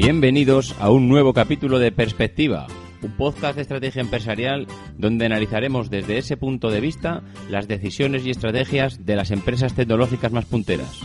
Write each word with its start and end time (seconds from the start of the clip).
Bienvenidos 0.00 0.76
a 0.78 0.90
un 0.90 1.08
nuevo 1.08 1.34
capítulo 1.34 1.80
de 1.80 1.90
Perspectiva, 1.90 2.68
un 3.02 3.16
podcast 3.16 3.56
de 3.56 3.62
estrategia 3.62 4.00
empresarial 4.00 4.68
donde 4.96 5.26
analizaremos 5.26 5.90
desde 5.90 6.18
ese 6.18 6.36
punto 6.36 6.70
de 6.70 6.80
vista 6.80 7.24
las 7.50 7.66
decisiones 7.66 8.24
y 8.24 8.30
estrategias 8.30 9.04
de 9.04 9.16
las 9.16 9.32
empresas 9.32 9.74
tecnológicas 9.74 10.30
más 10.30 10.44
punteras. 10.44 11.00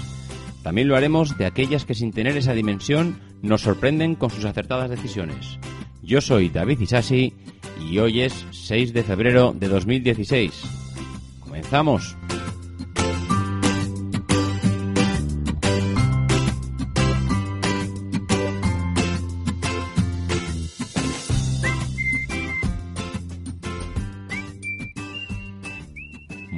También 0.61 0.89
lo 0.89 0.95
haremos 0.95 1.35
de 1.39 1.47
aquellas 1.47 1.85
que 1.85 1.95
sin 1.95 2.11
tener 2.11 2.37
esa 2.37 2.53
dimensión 2.53 3.19
nos 3.41 3.61
sorprenden 3.61 4.13
con 4.13 4.29
sus 4.29 4.45
acertadas 4.45 4.91
decisiones. 4.91 5.57
Yo 6.03 6.21
soy 6.21 6.49
David 6.49 6.79
Isasi 6.79 7.33
y 7.89 7.97
hoy 7.97 8.21
es 8.21 8.45
6 8.51 8.93
de 8.93 9.01
febrero 9.01 9.55
de 9.57 9.69
2016. 9.69 10.53
¡Comenzamos! 11.39 12.15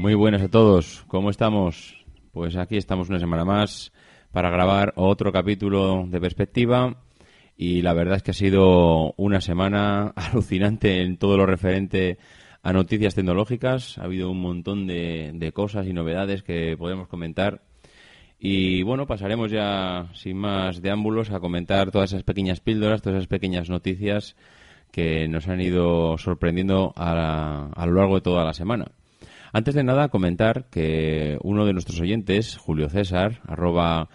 Muy 0.06 0.14
buenas 0.14 0.44
a 0.44 0.50
todos, 0.50 1.04
¿cómo 1.08 1.32
estamos? 1.32 2.06
Pues 2.32 2.58
aquí 2.58 2.78
estamos 2.78 3.10
una 3.10 3.18
semana 3.18 3.44
más 3.44 3.92
para 4.32 4.52
grabar 4.52 4.94
otro 4.98 5.32
capítulo 5.32 6.06
de 6.08 6.22
perspectiva 6.22 7.02
y 7.58 7.82
la 7.82 7.94
verdad 7.94 8.18
es 8.18 8.22
que 8.22 8.30
ha 8.30 8.36
sido 8.36 9.16
una 9.18 9.42
semana 9.42 10.10
alucinante 10.16 11.02
en 11.02 11.18
todo 11.18 11.38
lo 11.38 11.48
referente 11.48 12.20
a 12.62 12.72
noticias 12.72 13.16
tecnológicas. 13.16 13.98
Ha 13.98 14.04
habido 14.04 14.30
un 14.30 14.42
montón 14.42 14.86
de, 14.86 15.52
cosas 15.56 15.88
y 15.88 15.94
novedades 15.94 16.44
que 16.44 16.78
podemos 16.78 17.08
comentar. 17.08 17.64
Y 18.38 18.84
bueno, 18.84 19.08
pasaremos 19.08 19.50
ya 19.50 20.12
sin 20.14 20.38
más 20.38 20.84
deámbulos 20.84 21.32
a 21.32 21.40
comentar 21.40 21.90
todas 21.90 22.12
esas 22.12 22.24
pequeñas 22.24 22.60
píldoras, 22.60 23.02
todas 23.02 23.18
esas 23.18 23.28
pequeñas 23.28 23.72
noticias 23.72 24.36
que 24.92 25.28
nos 25.28 25.48
han 25.48 25.62
ido 25.62 26.20
sorprendiendo 26.20 26.94
a, 26.96 27.72
a 27.76 27.86
lo 27.88 27.94
largo 27.94 28.14
de 28.14 28.22
toda 28.22 28.46
la 28.46 28.54
semana. 28.54 28.92
Antes 29.54 29.76
de 29.76 29.84
nada, 29.84 30.10
comentar 30.10 30.70
que 30.70 31.38
uno 31.42 31.66
de 31.66 31.74
nuestros 31.74 32.00
oyentes, 32.00 32.58
Julio 32.58 32.90
César, 32.90 33.42
arroba 33.48 34.10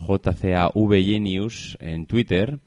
JCAVGenius 0.00 1.76
en 1.80 2.06
Twitter, 2.06 2.60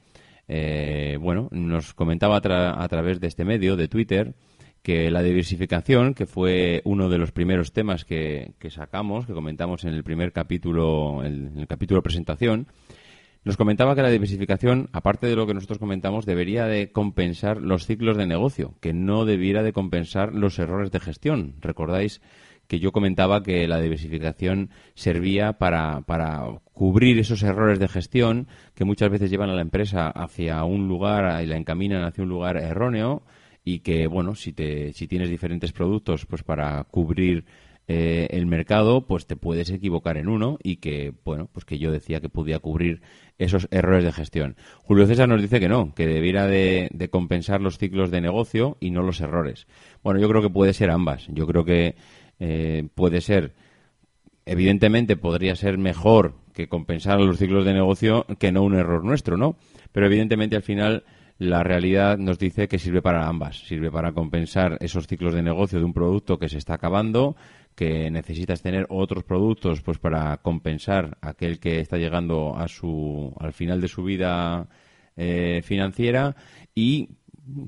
eh, 0.48 1.18
bueno, 1.20 1.48
nos 1.52 1.94
comentaba 1.94 2.38
a, 2.38 2.88
través 2.88 3.20
de 3.20 3.28
este 3.28 3.46
medio, 3.46 3.78
de 3.78 3.88
Twitter, 3.88 4.36
que 4.82 5.12
la 5.12 5.24
diversificación, 5.24 6.14
que 6.14 6.26
fue 6.26 6.82
uno 6.86 7.08
de 7.08 7.18
los 7.18 7.32
primeros 7.32 7.72
temas 7.72 8.04
que, 8.04 8.54
sacamos, 8.70 9.26
que 9.26 9.34
comentamos 9.34 9.86
en 9.86 9.94
el 9.94 10.04
primer 10.04 10.34
capítulo, 10.34 11.24
en 11.24 11.58
el 11.58 11.68
capítulo 11.68 12.02
presentación, 12.02 12.68
nos 13.44 13.58
comentaba 13.58 13.96
que 13.96 14.04
la 14.04 14.10
diversificación, 14.10 14.90
aparte 14.94 15.28
de 15.28 15.36
lo 15.36 15.48
que 15.48 15.56
nosotros 15.56 15.80
comentamos, 15.80 16.26
debería 16.26 16.66
de 16.66 16.92
compensar 16.92 17.58
los 17.58 17.88
ciclos 17.88 18.16
de 18.18 18.28
negocio, 18.28 18.76
que 18.82 18.94
no 18.94 19.26
debiera 19.26 19.64
de 19.64 19.74
compensar 19.74 20.34
los 20.34 20.60
errores 20.60 20.92
de 20.92 21.00
gestión. 21.00 21.56
Recordáis 21.60 22.22
que 22.68 22.80
yo 22.80 22.92
comentaba 22.92 23.44
que 23.44 23.68
la 23.68 23.82
diversificación 23.82 24.70
servía 24.94 25.54
para, 25.54 26.04
cubrir 26.72 27.20
esos 27.20 27.44
errores 27.44 27.80
de 27.80 27.88
gestión 27.88 28.48
que 28.76 28.86
muchas 28.86 29.10
veces 29.10 29.30
llevan 29.30 29.50
a 29.50 29.56
la 29.56 29.62
empresa 29.62 30.08
hacia 30.08 30.64
un 30.64 30.88
lugar 30.88 31.44
y 31.44 31.48
la 31.48 31.58
encaminan 31.58 32.04
hacia 32.04 32.24
un 32.24 32.30
lugar 32.30 32.58
erróneo 32.58 33.24
y 33.66 33.80
que, 33.80 34.08
bueno, 34.08 34.36
si, 34.36 34.54
te, 34.54 34.94
si 34.94 35.08
tienes 35.08 35.30
diferentes 35.30 35.72
productos, 35.72 36.26
pues 36.26 36.44
para 36.44 36.84
cubrir 36.86 37.44
eh, 37.88 38.28
el 38.32 38.46
mercado, 38.46 39.06
pues 39.06 39.26
te 39.26 39.36
puedes 39.36 39.70
equivocar 39.70 40.18
en 40.18 40.30
uno 40.30 40.58
y 40.64 40.78
que, 40.78 41.14
bueno, 41.26 41.50
pues 41.52 41.66
que 41.66 41.80
yo 41.80 41.92
decía 41.92 42.22
que 42.22 42.30
podía 42.30 42.60
cubrir 42.60 43.02
esos 43.38 43.68
errores 43.72 44.04
de 44.04 44.12
gestión. 44.12 44.56
Julio 44.84 45.08
César 45.08 45.28
nos 45.28 45.42
dice 45.42 45.60
que 45.60 45.68
no, 45.68 45.94
que 45.94 46.08
debiera 46.08 46.46
de, 46.46 46.90
compensar 47.12 47.60
los 47.60 47.78
ciclos 47.78 48.12
de 48.12 48.22
negocio 48.22 48.78
y 48.80 48.92
no 48.92 49.02
los 49.02 49.20
errores. 49.20 49.68
Bueno, 50.04 50.20
yo 50.20 50.30
creo 50.30 50.42
que 50.42 50.50
puede 50.50 50.74
ser 50.74 50.90
ambas. 50.92 51.28
Yo 51.30 51.48
creo 51.48 51.66
que 51.66 51.96
eh, 52.40 52.88
puede 52.96 53.20
ser, 53.20 53.54
evidentemente 54.46 55.18
podría 55.18 55.56
ser 55.56 55.78
mejor 55.78 56.36
que 56.54 56.70
compensar 56.70 57.20
los 57.20 57.38
ciclos 57.38 57.66
de 57.66 57.74
negocio 57.74 58.26
que 58.40 58.52
no 58.52 58.64
un 58.64 58.76
error 58.76 59.04
nuestro, 59.04 59.38
¿no? 59.38 59.58
Pero 59.92 60.06
evidentemente 60.06 60.56
al 60.56 60.64
final 60.64 61.04
la 61.42 61.64
realidad 61.64 62.20
nos 62.20 62.38
dice 62.38 62.68
que 62.68 62.78
sirve 62.78 63.02
para 63.02 63.28
ambas. 63.28 63.66
Sirve 63.66 63.90
para 63.90 64.12
compensar 64.12 64.78
esos 64.80 65.08
ciclos 65.08 65.34
de 65.34 65.42
negocio 65.42 65.80
de 65.80 65.86
un 65.86 65.94
producto 65.94 66.38
que 66.38 66.48
se 66.48 66.60
está 66.60 66.76
acabando 66.76 67.36
que 67.74 68.12
necesitas 68.12 68.62
tener 68.62 68.86
otros 68.90 69.24
productos 69.24 69.82
pues 69.82 69.98
para 69.98 70.38
compensar 70.38 71.18
aquel 71.20 71.60
que 71.60 71.80
está 71.80 71.98
llegando 71.98 72.56
a 72.56 72.68
su 72.68 73.34
al 73.40 73.54
final 73.54 73.82
de 73.82 73.88
su 73.88 74.04
vida 74.04 74.68
eh, 75.18 75.62
financiera 75.64 76.36
y 76.76 77.10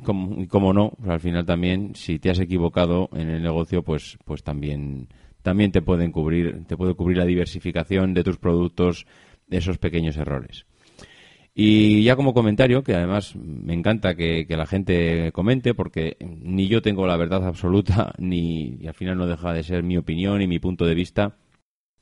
como, 0.04 0.72
no 0.74 0.92
pues 0.92 1.10
al 1.10 1.20
final 1.20 1.46
también 1.46 1.96
si 1.96 2.20
te 2.20 2.30
has 2.30 2.40
equivocado 2.40 3.10
en 3.14 3.30
el 3.30 3.42
negocio 3.42 3.82
pues 3.82 4.20
pues 4.24 4.44
también 4.44 5.08
también 5.42 5.72
te 5.72 5.82
pueden 5.82 6.12
cubrir 6.12 6.66
te 6.68 6.78
puede 6.78 6.94
cubrir 6.94 7.18
la 7.18 7.26
diversificación 7.26 8.14
de 8.14 8.24
tus 8.24 8.38
productos 8.38 9.08
esos 9.50 9.80
pequeños 9.80 10.18
errores 10.18 10.68
y 11.56 12.04
ya 12.04 12.16
como 12.16 12.34
comentario, 12.34 12.84
que 12.84 12.96
además 12.96 13.36
me 13.36 13.74
encanta 13.74 14.16
que, 14.16 14.46
la 14.50 14.66
gente 14.66 15.32
comente, 15.34 15.76
porque 15.76 16.18
ni 16.20 16.68
yo 16.68 16.82
tengo 16.82 17.06
la 17.06 17.18
verdad 17.18 17.46
absoluta, 17.46 18.14
ni 18.18 18.78
y 18.82 18.88
al 18.88 18.96
final 18.96 19.18
no 19.18 19.28
deja 19.28 19.54
de 19.54 19.64
ser 19.64 19.84
mi 19.84 19.98
opinión 19.98 20.42
y 20.42 20.48
mi 20.48 20.60
punto 20.60 20.86
de 20.86 20.96
vista. 20.96 21.38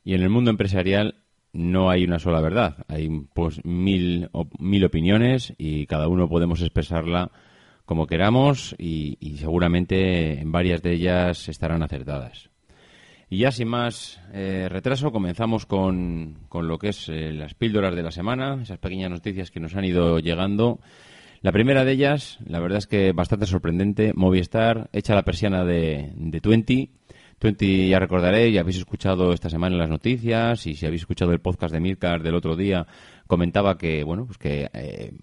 Y 0.04 0.14
en 0.16 0.22
el 0.22 0.30
mundo 0.30 0.52
empresarial 0.52 1.24
no 1.54 1.90
hay 1.90 2.06
una 2.06 2.20
sola 2.20 2.42
verdad, 2.42 2.86
hay 2.88 3.10
pues 3.34 3.64
mil, 3.66 4.30
mil 4.60 4.86
opiniones 4.86 5.54
y 5.58 5.86
cada 5.86 6.08
uno 6.08 6.30
podemos 6.30 6.62
expresarla 6.62 7.32
como 7.86 8.08
queramos 8.08 8.74
y 8.80 9.18
seguramente 9.38 10.40
en 10.40 10.52
varias 10.52 10.82
de 10.82 10.94
ellas 10.94 11.50
estarán 11.50 11.84
acertadas. 11.84 12.51
Y 13.34 13.38
ya 13.38 13.52
sin 13.54 13.70
más 13.70 14.20
eh, 14.34 14.68
retraso, 14.70 15.14
comenzamos 15.14 15.66
con, 15.66 16.40
con, 16.50 16.68
lo 16.68 16.78
que 16.78 16.90
es 16.90 17.08
eh, 17.08 17.32
las 17.32 17.54
píldoras 17.54 17.96
de 17.96 18.04
la 18.04 18.12
semana, 18.12 18.60
esas 18.62 18.78
pequeñas 18.78 19.10
noticias 19.10 19.52
que 19.52 19.62
nos 19.62 19.74
han 19.74 19.86
ido 19.86 20.20
llegando. 20.20 20.82
La 21.40 21.54
primera 21.54 21.86
de 21.86 21.94
ellas, 21.94 22.40
la 22.46 22.60
verdad 22.60 22.80
es 22.80 22.88
que 22.88 23.14
bastante 23.14 23.46
sorprendente, 23.46 24.12
Movistar 24.14 24.90
echa 24.92 25.16
la 25.16 25.24
persiana 25.24 25.64
de, 25.64 26.12
de 26.14 26.42
Twenty. 26.42 26.92
Twenty 27.40 27.88
ya 27.88 28.00
recordaréis, 28.00 28.54
ya 28.54 28.60
habéis 28.60 28.80
escuchado 28.80 29.32
esta 29.32 29.50
semana 29.50 29.76
en 29.76 29.80
las 29.80 29.90
noticias 29.90 30.68
y 30.68 30.76
si 30.76 30.86
habéis 30.86 31.04
escuchado 31.04 31.32
el 31.32 31.40
podcast 31.40 31.74
de 31.74 31.80
Mircar 31.80 32.24
del 32.24 32.36
otro 32.36 32.58
día, 32.58 32.86
comentaba 33.28 33.78
que, 33.78 34.04
bueno, 34.04 34.26
pues 34.26 34.40
que 34.40 34.70
eh, 34.74 35.14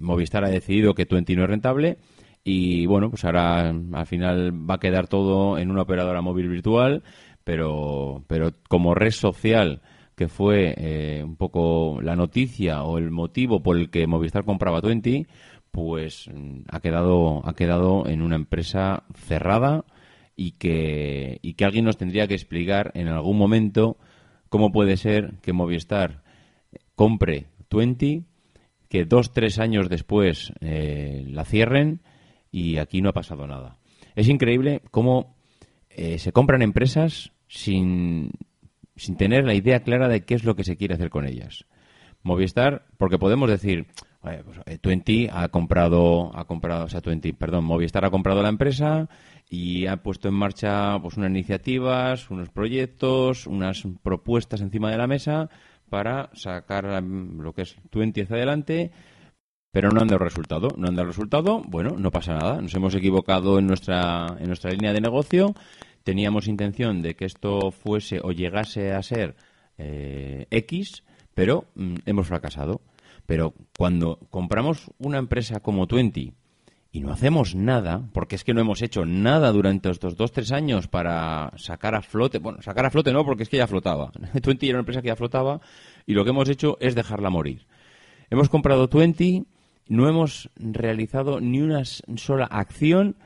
Movistar 0.00 0.46
ha 0.46 0.48
decidido 0.48 0.94
que 0.94 1.04
Twenty 1.04 1.36
no 1.36 1.42
es 1.42 1.50
rentable 1.50 1.98
y 2.42 2.84
bueno, 2.84 3.08
pues 3.08 3.24
ahora 3.24 3.70
al 3.70 4.06
final 4.06 4.52
va 4.52 4.74
a 4.74 4.80
quedar 4.80 5.08
todo 5.08 5.56
en 5.58 5.70
una 5.70 5.82
operadora 5.82 6.20
móvil 6.20 6.48
virtual 6.48 7.02
pero, 7.44 8.24
pero 8.26 8.52
como 8.68 8.94
red 8.94 9.12
social 9.12 9.82
que 10.16 10.28
fue 10.28 10.74
eh, 10.76 11.22
un 11.24 11.36
poco 11.36 12.00
la 12.00 12.16
noticia 12.16 12.84
o 12.84 12.98
el 12.98 13.10
motivo 13.10 13.62
por 13.62 13.76
el 13.76 13.90
que 13.90 14.06
Movistar 14.06 14.44
compraba 14.44 14.80
Twenty, 14.80 15.26
pues 15.70 16.28
mm, 16.32 16.62
ha 16.68 16.80
quedado, 16.80 17.46
ha 17.46 17.54
quedado 17.54 18.06
en 18.06 18.22
una 18.22 18.36
empresa 18.36 19.04
cerrada 19.14 19.84
y 20.36 20.52
que, 20.52 21.38
y 21.42 21.54
que 21.54 21.64
alguien 21.64 21.84
nos 21.84 21.96
tendría 21.96 22.26
que 22.28 22.34
explicar 22.34 22.92
en 22.94 23.08
algún 23.08 23.36
momento 23.36 23.96
cómo 24.48 24.70
puede 24.70 24.96
ser 24.96 25.34
que 25.42 25.52
Movistar 25.52 26.22
compre 26.94 27.48
Twenty, 27.68 28.24
que 28.88 29.04
dos, 29.04 29.32
tres 29.32 29.58
años 29.58 29.88
después 29.88 30.52
eh, 30.60 31.24
la 31.28 31.44
cierren 31.44 32.02
y 32.52 32.76
aquí 32.76 33.02
no 33.02 33.08
ha 33.08 33.14
pasado 33.14 33.48
nada. 33.48 33.78
Es 34.14 34.28
increíble 34.28 34.80
cómo 34.92 35.34
eh, 35.90 36.18
se 36.18 36.32
compran 36.32 36.62
empresas 36.62 37.32
sin, 37.48 38.30
sin 38.96 39.16
tener 39.16 39.44
la 39.44 39.54
idea 39.54 39.80
clara 39.80 40.08
de 40.08 40.24
qué 40.24 40.34
es 40.34 40.44
lo 40.44 40.56
que 40.56 40.64
se 40.64 40.76
quiere 40.76 40.94
hacer 40.94 41.10
con 41.10 41.26
ellas. 41.26 41.64
Movistar, 42.22 42.86
porque 42.96 43.18
podemos 43.18 43.50
decir, 43.50 43.86
pues, 44.20 44.40
eh, 44.64 44.78
Twenty 44.78 45.28
ha 45.30 45.48
comprado, 45.48 46.34
ha 46.34 46.46
comprado, 46.46 46.86
o 46.86 46.88
sea, 46.88 47.02
Twenty, 47.02 47.32
perdón, 47.32 47.64
Movistar 47.64 48.04
ha 48.04 48.10
comprado 48.10 48.42
la 48.42 48.48
empresa 48.48 49.08
y 49.50 49.86
ha 49.86 49.98
puesto 49.98 50.28
en 50.28 50.34
marcha 50.34 50.98
pues 51.00 51.18
unas 51.18 51.30
iniciativas, 51.30 52.30
unos 52.30 52.48
proyectos, 52.48 53.46
unas 53.46 53.86
propuestas 54.02 54.62
encima 54.62 54.90
de 54.90 54.96
la 54.96 55.06
mesa 55.06 55.50
para 55.90 56.30
sacar 56.32 57.02
lo 57.02 57.52
que 57.52 57.62
es 57.62 57.76
Twenty 57.90 58.22
hacia 58.22 58.36
adelante, 58.36 58.90
pero 59.70 59.90
no 59.90 60.00
han 60.00 60.08
dado 60.08 60.24
resultado. 60.24 60.68
No 60.78 60.88
han 60.88 60.96
dado 60.96 61.08
resultado, 61.08 61.62
bueno, 61.66 61.96
no 61.98 62.10
pasa 62.10 62.32
nada. 62.32 62.62
Nos 62.62 62.74
hemos 62.74 62.94
equivocado 62.94 63.58
en 63.58 63.66
nuestra, 63.66 64.36
en 64.38 64.46
nuestra 64.46 64.70
línea 64.70 64.92
de 64.92 65.00
negocio. 65.02 65.54
Teníamos 66.04 66.48
intención 66.48 67.02
de 67.02 67.16
que 67.16 67.24
esto 67.24 67.70
fuese 67.70 68.20
o 68.22 68.32
llegase 68.32 68.92
a 68.92 69.02
ser 69.02 69.34
eh, 69.78 70.46
X, 70.50 71.02
pero 71.34 71.64
mm, 71.74 71.96
hemos 72.06 72.28
fracasado. 72.28 72.80
Pero 73.26 73.54
cuando 73.76 74.18
compramos 74.30 74.90
una 74.98 75.18
empresa 75.18 75.60
como 75.60 75.86
Twenty 75.86 76.34
y 76.92 77.00
no 77.00 77.10
hacemos 77.10 77.56
nada, 77.56 78.08
porque 78.12 78.36
es 78.36 78.44
que 78.44 78.54
no 78.54 78.60
hemos 78.60 78.80
hecho 78.80 79.04
nada 79.04 79.50
durante 79.50 79.90
estos 79.90 80.16
dos, 80.16 80.30
tres 80.30 80.52
años 80.52 80.86
para 80.86 81.50
sacar 81.56 81.96
a 81.96 82.02
flote, 82.02 82.38
bueno, 82.38 82.62
sacar 82.62 82.86
a 82.86 82.90
flote 82.90 83.12
no, 83.12 83.24
porque 83.24 83.42
es 83.42 83.48
que 83.48 83.56
ya 83.56 83.66
flotaba. 83.66 84.12
Twenty 84.42 84.68
era 84.68 84.76
una 84.76 84.82
empresa 84.82 85.02
que 85.02 85.08
ya 85.08 85.16
flotaba 85.16 85.60
y 86.06 86.14
lo 86.14 86.22
que 86.22 86.30
hemos 86.30 86.48
hecho 86.48 86.76
es 86.80 86.94
dejarla 86.94 87.30
morir. 87.30 87.66
Hemos 88.30 88.48
comprado 88.48 88.88
Twenty, 88.88 89.44
no 89.88 90.08
hemos 90.08 90.50
realizado 90.56 91.40
ni 91.40 91.60
una 91.60 91.84
sola 91.84 92.44
acción, 92.44 93.16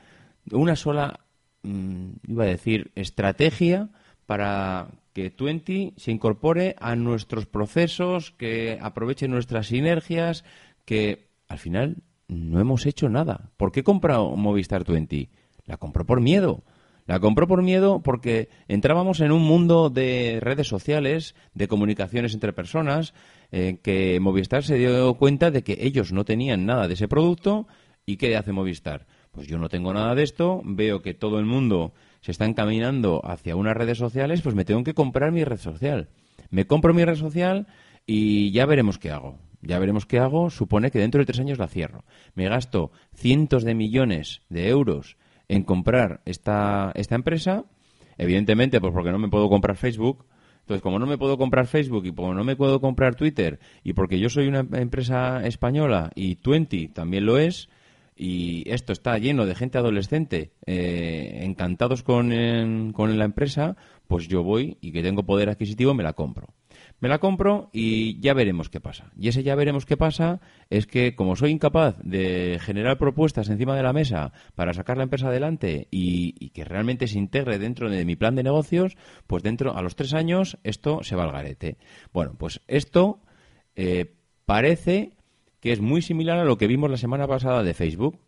una 0.51 0.75
sola, 0.75 1.19
mm, 1.63 2.11
iba 2.27 2.43
a 2.43 2.47
decir, 2.47 2.91
estrategia 2.95 3.89
para 4.25 4.89
que 5.13 5.31
Twenty 5.31 5.93
se 5.97 6.11
incorpore 6.11 6.75
a 6.79 6.95
nuestros 6.95 7.45
procesos, 7.45 8.31
que 8.31 8.77
aproveche 8.81 9.27
nuestras 9.27 9.67
sinergias, 9.67 10.43
que 10.85 11.29
al 11.47 11.57
final 11.57 11.97
no 12.27 12.59
hemos 12.59 12.85
hecho 12.85 13.09
nada. 13.09 13.51
¿Por 13.57 13.71
qué 13.71 13.83
compró 13.83 14.35
Movistar 14.35 14.85
20? 14.85 15.29
La 15.65 15.77
compró 15.77 16.05
por 16.05 16.21
miedo. 16.21 16.63
La 17.07 17.19
compró 17.19 17.47
por 17.47 17.63
miedo 17.63 18.01
porque 18.03 18.49
entrábamos 18.67 19.19
en 19.19 19.31
un 19.31 19.41
mundo 19.41 19.89
de 19.89 20.37
redes 20.41 20.67
sociales, 20.67 21.33
de 21.55 21.67
comunicaciones 21.67 22.35
entre 22.35 22.53
personas, 22.53 23.15
eh, 23.51 23.79
que 23.81 24.19
Movistar 24.19 24.63
se 24.63 24.75
dio 24.75 25.15
cuenta 25.15 25.49
de 25.49 25.63
que 25.63 25.79
ellos 25.81 26.11
no 26.11 26.23
tenían 26.23 26.67
nada 26.67 26.87
de 26.87 26.93
ese 26.93 27.07
producto 27.07 27.67
y 28.05 28.17
¿qué 28.17 28.37
hace 28.37 28.51
Movistar? 28.51 29.07
Pues 29.31 29.47
yo 29.47 29.57
no 29.57 29.69
tengo 29.69 29.93
nada 29.93 30.15
de 30.15 30.23
esto, 30.23 30.61
veo 30.65 31.01
que 31.01 31.13
todo 31.13 31.39
el 31.39 31.45
mundo 31.45 31.93
se 32.21 32.31
está 32.31 32.45
encaminando 32.45 33.21
hacia 33.23 33.55
unas 33.55 33.77
redes 33.77 33.97
sociales, 33.97 34.41
pues 34.41 34.55
me 34.55 34.65
tengo 34.65 34.83
que 34.83 34.93
comprar 34.93 35.31
mi 35.31 35.43
red 35.43 35.59
social. 35.59 36.09
Me 36.49 36.65
compro 36.65 36.93
mi 36.93 37.05
red 37.05 37.15
social 37.15 37.67
y 38.05 38.51
ya 38.51 38.65
veremos 38.65 38.97
qué 38.97 39.11
hago. 39.11 39.37
Ya 39.61 39.77
veremos 39.77 40.05
qué 40.05 40.19
hago. 40.19 40.49
Supone 40.49 40.91
que 40.91 40.99
dentro 40.99 41.19
de 41.19 41.25
tres 41.25 41.39
años 41.39 41.59
la 41.59 41.67
cierro. 41.67 42.05
Me 42.33 42.47
gasto 42.49 42.91
cientos 43.13 43.63
de 43.63 43.75
millones 43.75 44.41
de 44.49 44.69
euros 44.69 45.17
en 45.47 45.63
comprar 45.63 46.21
esta, 46.25 46.91
esta 46.95 47.15
empresa. 47.15 47.65
Evidentemente, 48.17 48.79
pues 48.79 48.93
porque 48.93 49.11
no 49.11 49.19
me 49.19 49.29
puedo 49.29 49.49
comprar 49.49 49.75
Facebook. 49.75 50.25
Entonces, 50.61 50.81
como 50.81 50.99
no 50.99 51.07
me 51.07 51.17
puedo 51.17 51.37
comprar 51.37 51.67
Facebook 51.67 52.05
y 52.05 52.11
como 52.13 52.33
no 52.33 52.43
me 52.43 52.55
puedo 52.55 52.79
comprar 52.79 53.15
Twitter 53.15 53.59
y 53.83 53.93
porque 53.93 54.19
yo 54.19 54.29
soy 54.29 54.47
una 54.47 54.59
empresa 54.59 55.45
española 55.45 56.11
y 56.13 56.35
Twenty 56.35 56.89
también 56.89 57.25
lo 57.25 57.39
es, 57.39 57.69
y 58.19 58.69
esto 58.69 58.91
está 58.91 59.17
lleno 59.17 59.45
de 59.45 59.55
gente 59.55 59.77
adolescente 59.77 60.51
eh, 60.65 61.39
encantados 61.43 62.03
con, 62.03 62.91
con 62.91 63.17
la 63.17 63.23
empresa, 63.23 63.77
pues 64.07 64.27
yo 64.27 64.43
voy 64.43 64.77
y 64.81 64.91
que 64.91 65.01
tengo 65.01 65.23
poder 65.23 65.47
adquisitivo 65.47 65.93
me 65.93 66.03
la 66.03 66.11
compro. 66.11 66.53
Me 66.99 67.07
la 67.07 67.19
compro 67.19 67.69
y 67.71 68.19
ya 68.19 68.33
veremos 68.33 68.69
qué 68.69 68.81
pasa. 68.81 69.09
Y 69.17 69.29
ese 69.29 69.41
ya 69.41 69.55
veremos 69.55 69.85
qué 69.85 69.95
pasa 69.95 70.41
es 70.69 70.85
que 70.85 71.15
como 71.15 71.37
soy 71.37 71.51
incapaz 71.51 71.95
de 72.03 72.59
generar 72.61 72.97
propuestas 72.97 73.47
encima 73.47 73.73
de 73.77 73.83
la 73.83 73.93
mesa 73.93 74.33
para 74.53 74.73
sacar 74.73 74.97
la 74.97 75.03
empresa 75.03 75.29
adelante 75.29 75.87
y, 75.89 76.49
que 76.49 76.65
realmente 76.65 77.07
se 77.07 77.17
integre 77.17 77.57
dentro 77.57 77.89
de 77.89 78.03
mi 78.03 78.17
plan 78.17 78.35
de 78.35 78.43
negocios, 78.43 78.97
pues 79.27 79.43
dentro 79.43 79.77
a 79.77 79.81
los 79.81 79.95
tres 79.95 80.13
años 80.13 80.57
esto 80.63 81.03
se 81.03 81.15
va 81.15 81.23
al 81.23 81.31
garete. 81.31 81.77
Bueno, 82.11 82.35
pues 82.37 82.61
esto 82.67 83.21
eh, 83.77 84.13
parece 84.45 85.13
que 85.59 85.71
es 85.71 85.81
muy 85.81 86.01
similar 86.01 86.39
a 86.39 86.45
lo 86.45 86.57
que 86.57 86.67
vimos 86.67 86.89
la 86.89 86.97
semana 86.97 87.27
pasada 87.27 87.63
de 87.63 87.73
Facebook, 87.73 88.19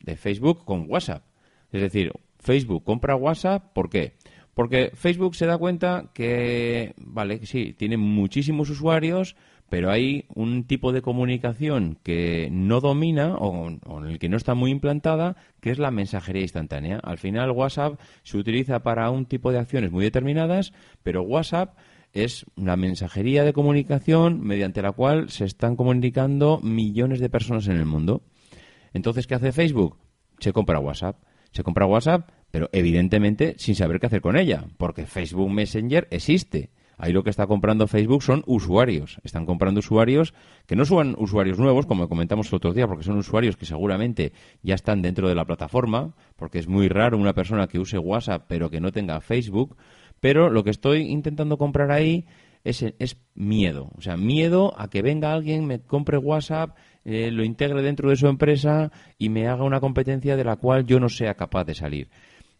de 0.00 0.16
Facebook 0.16 0.64
con 0.64 0.86
WhatsApp. 0.88 1.24
Es 1.72 1.80
decir, 1.80 2.12
Facebook 2.38 2.84
compra 2.84 3.16
WhatsApp, 3.16 3.72
¿por 3.72 3.90
qué? 3.90 4.14
Porque 4.54 4.90
Facebook 4.94 5.36
se 5.36 5.46
da 5.46 5.56
cuenta 5.56 6.10
que, 6.14 6.92
vale, 6.96 7.46
sí, 7.46 7.74
tiene 7.78 7.96
muchísimos 7.96 8.70
usuarios, 8.70 9.36
pero 9.68 9.90
hay 9.90 10.24
un 10.34 10.64
tipo 10.64 10.92
de 10.92 11.02
comunicación 11.02 11.98
que 12.02 12.48
no 12.50 12.80
domina 12.80 13.36
o, 13.36 13.68
en 13.68 14.04
el 14.06 14.18
que 14.18 14.28
no 14.28 14.36
está 14.36 14.54
muy 14.54 14.70
implantada, 14.70 15.36
que 15.60 15.70
es 15.70 15.78
la 15.78 15.90
mensajería 15.90 16.42
instantánea. 16.42 16.98
Al 17.04 17.18
final, 17.18 17.52
WhatsApp 17.52 18.00
se 18.24 18.38
utiliza 18.38 18.82
para 18.82 19.10
un 19.10 19.26
tipo 19.26 19.52
de 19.52 19.58
acciones 19.58 19.92
muy 19.92 20.04
determinadas, 20.04 20.72
pero 21.02 21.22
WhatsApp 21.22 21.76
es 22.12 22.46
una 22.56 22.76
mensajería 22.76 23.44
de 23.44 23.52
comunicación 23.52 24.40
mediante 24.40 24.82
la 24.82 24.92
cual 24.92 25.30
se 25.30 25.44
están 25.44 25.76
comunicando 25.76 26.60
millones 26.62 27.20
de 27.20 27.30
personas 27.30 27.68
en 27.68 27.76
el 27.76 27.86
mundo. 27.86 28.22
Entonces, 28.92 29.26
¿qué 29.26 29.34
hace 29.34 29.52
Facebook? 29.52 29.98
Se 30.38 30.52
compra 30.52 30.80
WhatsApp. 30.80 31.22
Se 31.52 31.62
compra 31.62 31.86
WhatsApp 31.86 32.30
pero 32.50 32.68
evidentemente 32.72 33.54
sin 33.58 33.74
saber 33.74 34.00
qué 34.00 34.06
hacer 34.06 34.20
con 34.20 34.36
ella, 34.36 34.64
porque 34.76 35.06
Facebook 35.06 35.50
Messenger 35.50 36.08
existe. 36.10 36.70
Ahí 37.00 37.12
lo 37.12 37.22
que 37.22 37.30
está 37.30 37.46
comprando 37.46 37.86
Facebook 37.86 38.24
son 38.24 38.42
usuarios. 38.46 39.20
Están 39.22 39.46
comprando 39.46 39.78
usuarios 39.78 40.34
que 40.66 40.74
no 40.74 40.84
son 40.84 41.14
usuarios 41.16 41.56
nuevos, 41.56 41.86
como 41.86 42.08
comentamos 42.08 42.48
el 42.48 42.56
otro 42.56 42.72
día, 42.72 42.88
porque 42.88 43.04
son 43.04 43.18
usuarios 43.18 43.56
que 43.56 43.66
seguramente 43.66 44.32
ya 44.62 44.74
están 44.74 45.00
dentro 45.00 45.28
de 45.28 45.36
la 45.36 45.44
plataforma, 45.44 46.16
porque 46.34 46.58
es 46.58 46.66
muy 46.66 46.88
raro 46.88 47.16
una 47.16 47.34
persona 47.34 47.68
que 47.68 47.78
use 47.78 47.98
WhatsApp 47.98 48.46
pero 48.48 48.68
que 48.68 48.80
no 48.80 48.90
tenga 48.90 49.20
Facebook. 49.20 49.76
Pero 50.20 50.50
lo 50.50 50.64
que 50.64 50.70
estoy 50.70 51.02
intentando 51.02 51.58
comprar 51.58 51.90
ahí 51.90 52.26
es, 52.64 52.82
es 52.82 53.16
miedo. 53.34 53.90
O 53.96 54.00
sea, 54.00 54.16
miedo 54.16 54.74
a 54.76 54.88
que 54.88 55.02
venga 55.02 55.32
alguien, 55.32 55.66
me 55.66 55.80
compre 55.80 56.18
WhatsApp, 56.18 56.76
eh, 57.04 57.30
lo 57.30 57.44
integre 57.44 57.82
dentro 57.82 58.10
de 58.10 58.16
su 58.16 58.26
empresa 58.26 58.92
y 59.18 59.28
me 59.28 59.48
haga 59.48 59.64
una 59.64 59.80
competencia 59.80 60.36
de 60.36 60.44
la 60.44 60.56
cual 60.56 60.84
yo 60.86 61.00
no 61.00 61.08
sea 61.08 61.34
capaz 61.34 61.64
de 61.64 61.74
salir. 61.74 62.08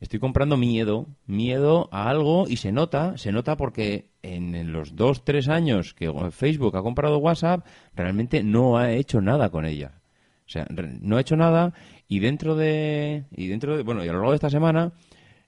Estoy 0.00 0.20
comprando 0.20 0.56
miedo, 0.56 1.08
miedo 1.26 1.88
a 1.90 2.08
algo 2.08 2.46
y 2.48 2.56
se 2.56 2.70
nota, 2.70 3.18
se 3.18 3.32
nota 3.32 3.56
porque 3.56 4.10
en 4.22 4.72
los 4.72 4.94
dos, 4.94 5.24
tres 5.24 5.48
años 5.48 5.92
que 5.92 6.12
Facebook 6.30 6.76
ha 6.76 6.82
comprado 6.82 7.18
WhatsApp, 7.18 7.66
realmente 7.94 8.44
no 8.44 8.78
ha 8.78 8.92
hecho 8.92 9.20
nada 9.20 9.50
con 9.50 9.64
ella. 9.64 10.00
O 10.46 10.50
sea, 10.50 10.66
no 11.00 11.16
ha 11.16 11.20
hecho 11.20 11.36
nada 11.36 11.74
y 12.06 12.20
dentro 12.20 12.54
de, 12.54 13.24
y 13.36 13.48
dentro 13.48 13.76
de, 13.76 13.82
bueno, 13.82 14.04
y 14.04 14.08
a 14.08 14.12
lo 14.12 14.18
largo 14.18 14.30
de 14.30 14.36
esta 14.36 14.50
semana, 14.50 14.92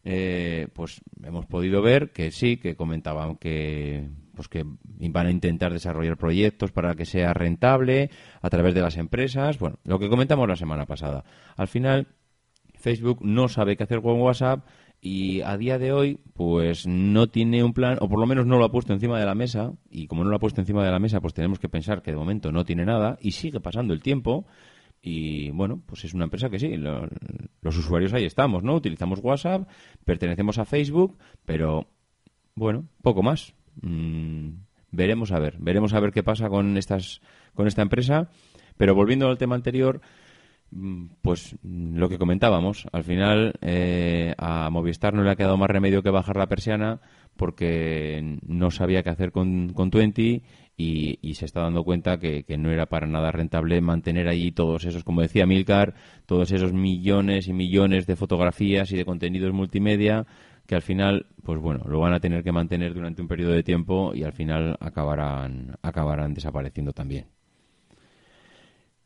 eh, 0.04 0.68
pues 0.72 1.00
hemos 1.22 1.46
podido 1.46 1.82
ver 1.82 2.10
que 2.10 2.30
sí, 2.30 2.56
que 2.56 2.76
comentaban 2.76 3.36
que, 3.36 4.08
pues 4.34 4.48
que 4.48 4.64
van 4.64 5.26
a 5.26 5.30
intentar 5.30 5.72
desarrollar 5.72 6.16
proyectos 6.16 6.72
para 6.72 6.94
que 6.94 7.04
sea 7.04 7.34
rentable 7.34 8.10
a 8.40 8.50
través 8.50 8.74
de 8.74 8.80
las 8.80 8.96
empresas. 8.96 9.58
Bueno, 9.58 9.78
lo 9.84 9.98
que 9.98 10.08
comentamos 10.08 10.48
la 10.48 10.56
semana 10.56 10.86
pasada. 10.86 11.24
Al 11.56 11.68
final, 11.68 12.08
Facebook 12.74 13.18
no 13.22 13.48
sabe 13.48 13.76
qué 13.76 13.84
hacer 13.84 14.00
con 14.00 14.20
WhatsApp 14.20 14.66
y 15.00 15.40
a 15.42 15.56
día 15.56 15.78
de 15.78 15.92
hoy 15.92 16.18
pues 16.34 16.86
no 16.86 17.28
tiene 17.28 17.64
un 17.64 17.72
plan 17.72 17.96
o 18.00 18.08
por 18.08 18.18
lo 18.18 18.26
menos 18.26 18.46
no 18.46 18.58
lo 18.58 18.64
ha 18.64 18.72
puesto 18.72 18.92
encima 18.92 19.18
de 19.18 19.24
la 19.24 19.34
mesa 19.34 19.72
y 19.90 20.06
como 20.06 20.24
no 20.24 20.30
lo 20.30 20.36
ha 20.36 20.40
puesto 20.40 20.60
encima 20.60 20.84
de 20.84 20.90
la 20.90 20.98
mesa 20.98 21.20
pues 21.20 21.32
tenemos 21.32 21.58
que 21.58 21.70
pensar 21.70 22.02
que 22.02 22.10
de 22.10 22.18
momento 22.18 22.52
no 22.52 22.64
tiene 22.64 22.84
nada 22.84 23.16
y 23.20 23.32
sigue 23.32 23.60
pasando 23.60 23.94
el 23.94 24.02
tiempo 24.02 24.46
y 25.02 25.50
bueno 25.50 25.82
pues 25.86 26.04
es 26.04 26.14
una 26.14 26.24
empresa 26.24 26.50
que 26.50 26.58
sí 26.58 26.76
los 26.76 27.76
usuarios 27.78 28.12
ahí 28.12 28.24
estamos 28.24 28.62
no 28.62 28.74
utilizamos 28.74 29.20
WhatsApp 29.22 29.66
pertenecemos 30.04 30.58
a 30.58 30.64
Facebook 30.64 31.16
pero 31.44 31.88
bueno 32.54 32.86
poco 33.02 33.22
más. 33.22 33.54
Mm, 33.80 34.50
veremos 34.90 35.32
a 35.32 35.38
ver 35.38 35.56
veremos 35.58 35.94
a 35.94 36.00
ver 36.00 36.12
qué 36.12 36.22
pasa 36.22 36.48
con 36.48 36.76
estas 36.76 37.20
con 37.54 37.66
esta 37.66 37.82
empresa. 37.82 38.28
Pero 38.76 38.94
volviendo 38.94 39.28
al 39.28 39.36
tema 39.36 39.56
anterior 39.56 40.00
Mm, 40.72 41.06
pues 41.22 41.56
mm, 41.62 41.96
lo 41.96 42.08
que 42.08 42.18
comentábamos, 42.18 42.86
al 42.92 43.04
final 43.04 43.54
eh, 43.60 44.34
a 44.38 44.70
Movistar 44.70 45.14
no 45.14 45.24
le 45.24 45.30
ha 45.30 45.36
quedado 45.36 45.56
más 45.56 45.70
remedio 45.70 46.02
que 46.02 46.10
bajar 46.10 46.36
la 46.36 46.46
persiana 46.46 47.00
porque 47.40 48.36
no 48.46 48.70
sabía 48.70 49.02
qué 49.02 49.08
hacer 49.08 49.32
con, 49.32 49.72
Twenty 49.90 50.42
y, 50.76 51.34
se 51.34 51.46
está 51.46 51.62
dando 51.62 51.84
cuenta 51.84 52.18
que, 52.18 52.44
no 52.58 52.70
era 52.70 52.84
para 52.84 53.06
nada 53.06 53.32
rentable 53.32 53.80
mantener 53.80 54.28
allí 54.28 54.52
todos 54.52 54.84
esos, 54.84 55.04
como 55.04 55.22
decía 55.22 55.46
Milcar, 55.46 55.94
todos 56.26 56.52
esos 56.52 56.74
millones 56.74 57.48
y 57.48 57.54
millones 57.54 58.06
de 58.06 58.14
fotografías 58.14 58.92
y 58.92 58.96
de 58.98 59.06
contenidos 59.06 59.54
multimedia 59.54 60.26
que 60.66 60.74
al 60.74 60.82
final, 60.82 61.28
pues 61.42 61.58
bueno, 61.58 61.82
lo 61.88 61.98
van 61.98 62.12
a 62.12 62.20
tener 62.20 62.44
que 62.44 62.52
mantener 62.52 62.92
durante 62.92 63.22
un 63.22 63.28
periodo 63.28 63.52
de 63.52 63.62
tiempo 63.62 64.12
y 64.14 64.22
al 64.22 64.34
final 64.34 64.76
acabarán, 64.78 65.78
acabarán 65.80 66.34
desapareciendo 66.34 66.92
también. 66.92 67.24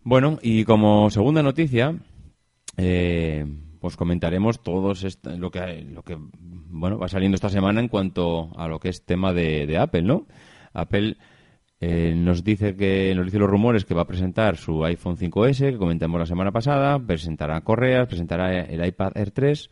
Bueno, 0.02 0.40
y 0.42 0.64
como 0.64 1.08
segunda 1.08 1.40
noticia, 1.40 1.96
eh, 2.76 3.46
pues 3.84 3.98
comentaremos 3.98 4.62
todos 4.62 5.04
lo 5.24 5.50
que 5.50 5.82
lo 5.82 6.02
que 6.02 6.16
bueno 6.70 6.96
va 6.96 7.06
saliendo 7.06 7.34
esta 7.34 7.50
semana 7.50 7.80
en 7.80 7.88
cuanto 7.88 8.50
a 8.56 8.66
lo 8.66 8.80
que 8.80 8.88
es 8.88 9.04
tema 9.04 9.34
de, 9.34 9.76
Apple, 9.76 10.00
¿no? 10.00 10.26
Apple 10.72 11.18
eh, 11.80 12.14
nos 12.16 12.42
dice 12.42 12.76
que 12.76 13.14
nos 13.14 13.26
dice 13.26 13.38
los 13.38 13.50
rumores 13.50 13.84
que 13.84 13.92
va 13.92 14.00
a 14.00 14.06
presentar 14.06 14.56
su 14.56 14.82
iPhone 14.86 15.18
5S 15.18 15.72
que 15.72 15.76
comentamos 15.76 16.18
la 16.18 16.24
semana 16.24 16.50
pasada, 16.50 16.98
presentará 16.98 17.60
correas, 17.60 18.06
presentará 18.06 18.58
el 18.62 18.82
iPad 18.86 19.12
Air 19.16 19.32
3 19.32 19.68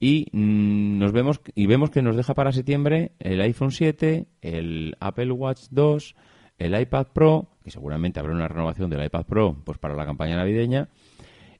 y 0.00 0.26
mm, 0.32 0.96
nos 0.98 1.12
vemos 1.12 1.42
y 1.54 1.66
vemos 1.66 1.90
que 1.90 2.00
nos 2.00 2.16
deja 2.16 2.32
para 2.32 2.50
septiembre 2.50 3.12
el 3.18 3.42
iPhone 3.42 3.72
7, 3.72 4.26
el 4.40 4.96
Apple 5.00 5.32
Watch 5.32 5.64
2 5.70 6.14
el 6.56 6.80
iPad 6.80 7.08
Pro, 7.12 7.48
que 7.62 7.70
seguramente 7.70 8.20
habrá 8.20 8.32
una 8.32 8.48
renovación 8.48 8.88
del 8.88 9.04
iPad 9.04 9.26
Pro 9.26 9.56
pues 9.64 9.76
para 9.76 9.94
la 9.94 10.06
campaña 10.06 10.34
navideña. 10.36 10.88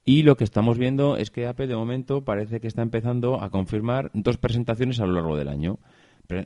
Y 0.05 0.23
lo 0.23 0.37
que 0.37 0.45
estamos 0.45 0.77
viendo 0.77 1.17
es 1.17 1.31
que 1.31 1.47
Apple 1.47 1.67
de 1.67 1.77
momento 1.77 2.25
parece 2.25 2.61
que 2.61 2.67
está 2.67 2.83
empezando 2.83 3.43
a 3.43 3.49
confirmar 3.49 4.11
dos 4.13 4.37
presentaciones 4.37 5.01
a 5.01 5.07
lo 5.07 5.15
largo 5.15 5.37
del 5.37 5.49
año. 5.49 5.79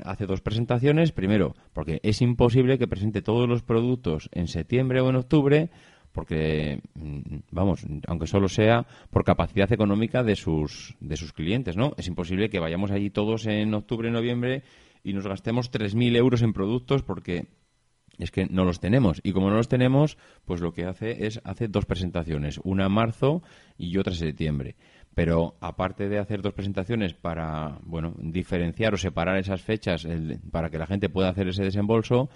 Hace 0.05 0.27
dos 0.27 0.41
presentaciones, 0.41 1.13
primero, 1.13 1.55
porque 1.73 2.01
es 2.03 2.23
imposible 2.23 2.79
que 2.79 2.89
presente 2.89 3.23
todos 3.23 3.49
los 3.49 3.63
productos 3.63 4.29
en 4.33 4.47
septiembre 4.47 5.01
o 5.01 5.09
en 5.09 5.17
octubre, 5.17 5.71
porque, 6.13 6.83
mm, 6.95 7.37
vamos, 7.51 7.85
aunque 8.07 8.27
solo 8.27 8.49
sea 8.49 8.87
por 9.11 9.25
capacidad 9.25 9.73
económica 9.73 10.23
de 10.23 10.37
sus, 10.37 10.97
de 11.01 11.17
sus 11.17 11.33
clientes, 11.33 11.77
¿no? 11.77 11.93
Es 11.97 12.09
imposible 12.09 12.51
que 12.51 12.61
vayamos 12.61 12.91
allí 12.91 13.11
todos 13.11 13.47
en 13.47 13.75
octubre, 13.75 14.11
noviembre 14.11 14.63
y 15.03 15.13
nos 15.13 15.27
gastemos 15.27 15.71
3.000 15.71 16.17
euros 16.17 16.43
en 16.43 16.53
productos 16.53 17.03
porque 17.03 17.47
es 18.19 18.31
que 18.31 18.47
no 18.47 18.65
los 18.65 18.81
tenemos. 18.81 19.21
Y 19.23 19.33
como 19.33 19.51
no 19.51 19.57
los 19.57 19.69
tenemos, 19.69 20.19
pues 20.45 20.61
lo 20.61 20.73
que 20.73 20.85
hace 20.85 21.27
es 21.27 21.41
hace 21.45 21.69
dos 21.69 21.87
presentaciones, 21.87 22.61
una 22.65 22.87
en 22.87 22.93
marzo 22.93 23.43
y 23.77 23.97
otra 23.97 24.13
en 24.13 24.19
septiembre. 24.19 24.77
Pero 25.15 25.57
aparte 25.61 26.09
de 26.09 26.19
hacer 26.19 26.43
dos 26.43 26.53
presentaciones 26.53 27.15
para, 27.15 27.79
bueno, 27.83 28.15
diferenciar 28.19 28.95
o 28.95 28.99
separar 28.99 29.37
esas 29.39 29.63
fechas 29.63 30.07
para 30.51 30.71
que 30.71 30.79
la 30.79 30.87
gente 30.87 31.09
pueda 31.09 31.29
hacer 31.29 31.49
ese 31.49 31.65
desembolso, 31.65 32.29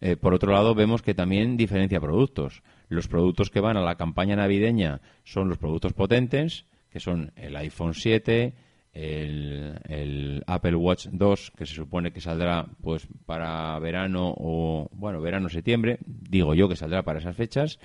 eh, 0.00 0.16
por 0.16 0.32
otro 0.32 0.52
lado 0.52 0.74
vemos 0.74 1.02
que 1.02 1.14
también 1.14 1.56
diferencia 1.56 2.00
productos. 2.00 2.62
Los 2.88 3.08
productos 3.08 3.50
que 3.50 3.60
van 3.60 3.76
a 3.76 3.82
la 3.82 3.96
campaña 3.96 4.36
navideña 4.36 5.00
son 5.24 5.48
los 5.48 5.58
productos 5.58 5.92
potentes, 5.92 6.64
que 6.90 7.00
son 7.00 7.32
el 7.36 7.56
iPhone 7.56 7.94
7, 7.94 8.54
el, 8.98 10.42
Apple 10.46 10.76
Watch 10.76 11.08
2 11.10 11.52
que 11.56 11.66
se 11.66 11.74
supone 11.74 12.12
que 12.12 12.20
saldrá 12.20 12.66
pues 12.82 13.06
para 13.26 13.78
verano 13.78 14.34
o 14.36 14.88
bueno 14.92 15.20
verano 15.20 15.48
septiembre 15.48 15.98
digo 16.06 16.54
yo 16.54 16.68
que 16.68 16.76
saldrá 16.76 17.02
para 17.02 17.20
esas 17.20 17.36
fechas 17.36 17.78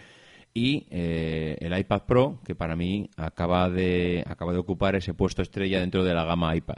y 0.53 0.87
eh, 0.89 1.57
el 1.59 1.77
iPad 1.77 2.03
Pro 2.07 2.39
que 2.45 2.55
para 2.55 2.75
mí 2.75 3.09
acaba 3.17 3.69
de 3.69 4.23
acaba 4.25 4.53
de 4.53 4.59
ocupar 4.59 4.95
ese 4.95 5.13
puesto 5.13 5.41
estrella 5.41 5.79
dentro 5.79 6.03
de 6.03 6.13
la 6.13 6.25
gama 6.25 6.55
iPad. 6.55 6.77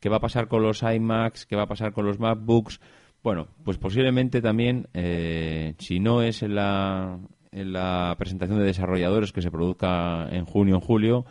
Qué 0.00 0.08
va 0.08 0.16
a 0.16 0.20
pasar 0.20 0.48
con 0.48 0.62
los 0.62 0.82
iMacs 0.82 1.46
qué 1.46 1.56
va 1.56 1.62
a 1.62 1.68
pasar 1.68 1.92
con 1.92 2.04
los 2.04 2.18
MacBooks 2.18 2.80
bueno 3.22 3.48
pues 3.64 3.78
posiblemente 3.78 4.42
también 4.42 4.88
eh, 4.92 5.74
si 5.78 6.00
no 6.00 6.22
es 6.22 6.42
en 6.42 6.54
la 6.54 7.18
en 7.52 7.72
la 7.72 8.14
presentación 8.18 8.58
de 8.58 8.66
desarrolladores 8.66 9.32
que 9.32 9.42
se 9.42 9.50
produzca 9.50 10.28
en 10.30 10.44
junio 10.44 10.74
en 10.74 10.80
julio 10.80 11.24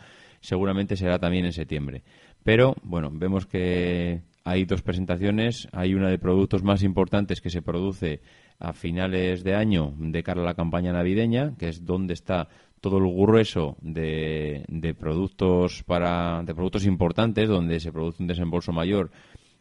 seguramente 0.44 0.96
será 0.96 1.18
también 1.18 1.46
en 1.46 1.52
septiembre. 1.52 2.02
Pero, 2.44 2.76
bueno, 2.82 3.10
vemos 3.12 3.46
que 3.46 4.20
hay 4.44 4.66
dos 4.66 4.82
presentaciones. 4.82 5.66
Hay 5.72 5.94
una 5.94 6.10
de 6.10 6.18
productos 6.18 6.62
más 6.62 6.82
importantes 6.82 7.40
que 7.40 7.50
se 7.50 7.62
produce 7.62 8.20
a 8.58 8.72
finales 8.74 9.42
de 9.42 9.54
año 9.54 9.94
de 9.98 10.22
cara 10.22 10.42
a 10.42 10.44
la 10.44 10.54
campaña 10.54 10.92
navideña, 10.92 11.56
que 11.58 11.68
es 11.68 11.84
donde 11.84 12.12
está 12.12 12.48
todo 12.80 12.98
el 12.98 13.10
grueso 13.10 13.78
de, 13.80 14.94
productos 15.00 15.82
para 15.84 16.42
de 16.44 16.54
productos 16.54 16.84
importantes, 16.84 17.48
donde 17.48 17.80
se 17.80 17.90
produce 17.90 18.22
un 18.22 18.28
desembolso 18.28 18.72
mayor 18.72 19.10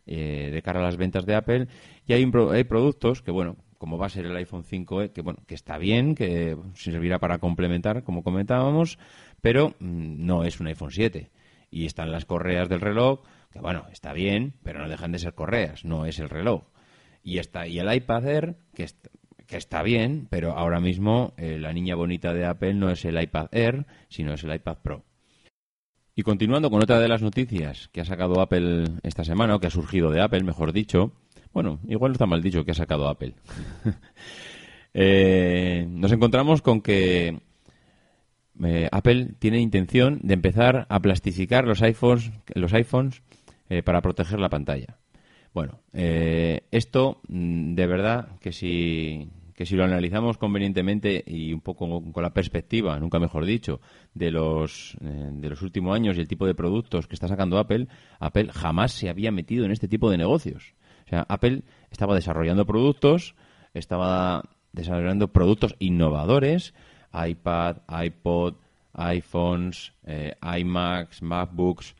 eh, 0.06 0.50
de 0.54 0.62
cara 0.62 0.82
a 0.82 0.84
las 0.84 0.98
ventas 0.98 1.26
de 1.26 1.36
Apple. 1.36 1.68
Y 2.06 2.12
hay, 2.12 2.30
hay 2.52 2.64
productos 2.66 3.22
que, 3.22 3.32
bueno, 3.32 3.56
como 3.78 3.98
va 3.98 4.08
a 4.08 4.10
ser 4.10 4.26
el 4.26 4.36
iPhone 4.36 4.66
5, 4.66 5.14
que 5.14 5.22
bueno, 5.22 5.40
que 5.48 5.56
está 5.56 5.78
bien, 5.78 6.16
que 6.16 6.58
servirá 6.74 7.18
para 7.20 7.38
complementar, 7.40 8.04
como 8.04 8.24
comentábamos, 8.24 9.00
pero 9.40 9.70
mm, 9.80 10.26
no 10.26 10.44
es 10.44 10.60
un 10.60 10.68
iPhone 10.68 10.92
7. 10.92 11.32
Y 11.74 11.88
están 11.88 12.12
las 12.12 12.26
correas 12.26 12.70
del 12.70 12.82
reloj, 12.82 13.22
que 13.52 13.60
bueno, 13.60 13.88
está 13.92 14.14
bien, 14.14 14.54
pero 14.62 14.80
no 14.80 14.88
dejan 14.88 15.12
de 15.12 15.18
ser 15.18 15.34
correas, 15.34 15.84
no 15.84 16.06
es 16.06 16.20
el 16.20 16.30
reloj. 16.30 16.66
Y 17.24 17.40
está 17.40 17.66
y 17.66 17.80
el 17.80 17.92
iPad 17.92 18.28
Air, 18.28 18.58
que, 18.76 18.88
que 19.48 19.58
está 19.58 19.82
bien, 19.82 20.28
pero 20.30 20.52
ahora 20.52 20.80
mismo 20.80 21.34
eh, 21.36 21.58
la 21.58 21.74
niña 21.74 21.96
bonita 21.96 22.32
de 22.32 22.46
Apple 22.46 22.76
no 22.76 22.92
es 22.92 23.04
el 23.06 23.20
iPad 23.20 23.48
Air, 23.52 23.88
sino 24.08 24.34
es 24.34 24.44
el 24.44 24.54
iPad 24.54 24.78
Pro. 24.84 25.04
Y 26.14 26.22
continuando 26.22 26.70
con 26.70 26.84
otra 26.84 27.00
de 27.00 27.08
las 27.08 27.24
noticias 27.24 27.90
que 27.92 28.02
ha 28.02 28.06
sacado 28.06 28.40
Apple 28.40 28.84
esta 29.02 29.24
semana, 29.24 29.56
o 29.56 29.60
que 29.60 29.66
ha 29.66 29.72
surgido 29.72 30.12
de 30.12 30.22
Apple, 30.22 30.44
mejor 30.44 30.74
dicho, 30.74 31.14
bueno, 31.54 31.80
igual 31.88 32.12
no 32.12 32.14
está 32.14 32.28
mal 32.28 32.44
dicho 32.44 32.64
que 32.64 32.72
ha 32.72 32.76
sacado 32.76 33.08
Apple. 33.08 33.34
Eh, 34.96 35.88
nos 35.90 36.12
encontramos 36.12 36.62
con 36.62 36.80
que 36.80 37.42
eh, 38.66 38.90
Apple 38.92 39.34
tiene 39.40 39.60
intención 39.60 40.20
de 40.24 40.34
empezar 40.34 40.86
a 40.90 41.00
plastificar 41.00 41.66
los 41.66 41.82
iPhones, 41.82 42.32
los 42.54 42.74
iPhones 42.74 43.22
eh, 43.70 43.84
para 43.84 44.02
proteger 44.02 44.40
la 44.40 44.50
pantalla. 44.50 44.98
Bueno, 45.54 45.80
esto 45.92 47.22
mm, 47.28 47.76
de 47.76 47.88
verdad 47.88 48.40
que 48.40 48.52
si, 48.52 49.30
que 49.54 49.66
si 49.66 49.76
lo 49.76 49.84
analizamos 49.84 50.38
convenientemente 50.38 51.24
y 51.26 51.54
un 51.54 51.62
poco 51.62 52.02
con 52.12 52.24
la 52.24 52.34
perspectiva, 52.34 53.00
nunca 53.00 53.20
mejor 53.20 53.46
dicho, 53.46 53.80
de 54.14 54.32
los, 54.32 54.98
de 55.00 55.50
los 55.50 55.62
últimos 55.62 55.96
años 55.96 56.18
y 56.18 56.22
el 56.22 56.28
tipo 56.28 56.48
de 56.48 56.56
productos 56.56 57.08
que 57.08 57.14
está 57.14 57.28
sacando 57.28 57.60
Apple, 57.60 57.88
Apple 58.20 58.50
jamás 58.52 58.94
se 58.94 59.10
había 59.10 59.32
metido 59.32 59.66
en 59.66 59.72
este 59.72 59.88
tipo 59.88 60.10
de 60.10 60.18
negocios. 60.18 60.74
O 61.06 61.10
sea, 61.10 61.26
Apple 61.30 61.62
estaba 61.92 62.16
desarrollando 62.16 62.66
productos, 62.66 63.36
estaba 63.74 64.44
desarrollando 64.72 65.32
productos 65.32 65.76
innovadores, 65.80 66.74
iPad, 67.14 67.78
iPod, 67.88 68.56
iPhones, 68.94 69.94
eh, 70.06 70.36
iMacs, 70.42 71.22
MacBooks, 71.22 71.96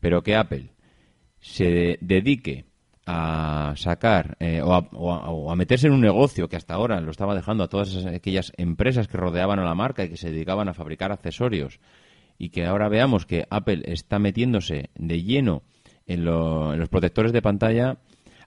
pero 0.00 0.22
que 0.22 0.36
Apple 0.36 0.70
se 1.40 1.98
dedique 2.00 2.64
a 3.06 3.72
sacar 3.76 4.36
eh, 4.38 4.60
o, 4.62 5.50
a, 5.50 5.56
meterse 5.56 5.86
en 5.86 5.94
un 5.94 6.00
negocio 6.02 6.48
que 6.48 6.56
hasta 6.56 6.74
ahora 6.74 7.00
lo 7.00 7.10
estaba 7.10 7.34
dejando 7.34 7.64
a 7.64 7.68
todas 7.68 8.04
aquellas 8.04 8.52
empresas 8.58 9.08
que 9.08 9.16
rodeaban 9.16 9.58
a 9.58 9.64
la 9.64 9.74
marca 9.74 10.04
y 10.04 10.10
que 10.10 10.18
se 10.18 10.30
dedicaban 10.30 10.68
a 10.68 10.74
fabricar 10.74 11.10
accesorios 11.10 11.80
y 12.36 12.50
que 12.50 12.66
ahora 12.66 12.90
veamos 12.90 13.24
que 13.24 13.46
Apple 13.48 13.82
está 13.86 14.18
metiéndose 14.18 14.90
de 14.94 15.22
lleno 15.22 15.62
en 16.06 16.24
los 16.24 16.88
protectores 16.90 17.32
de 17.32 17.42
pantalla 17.42 17.96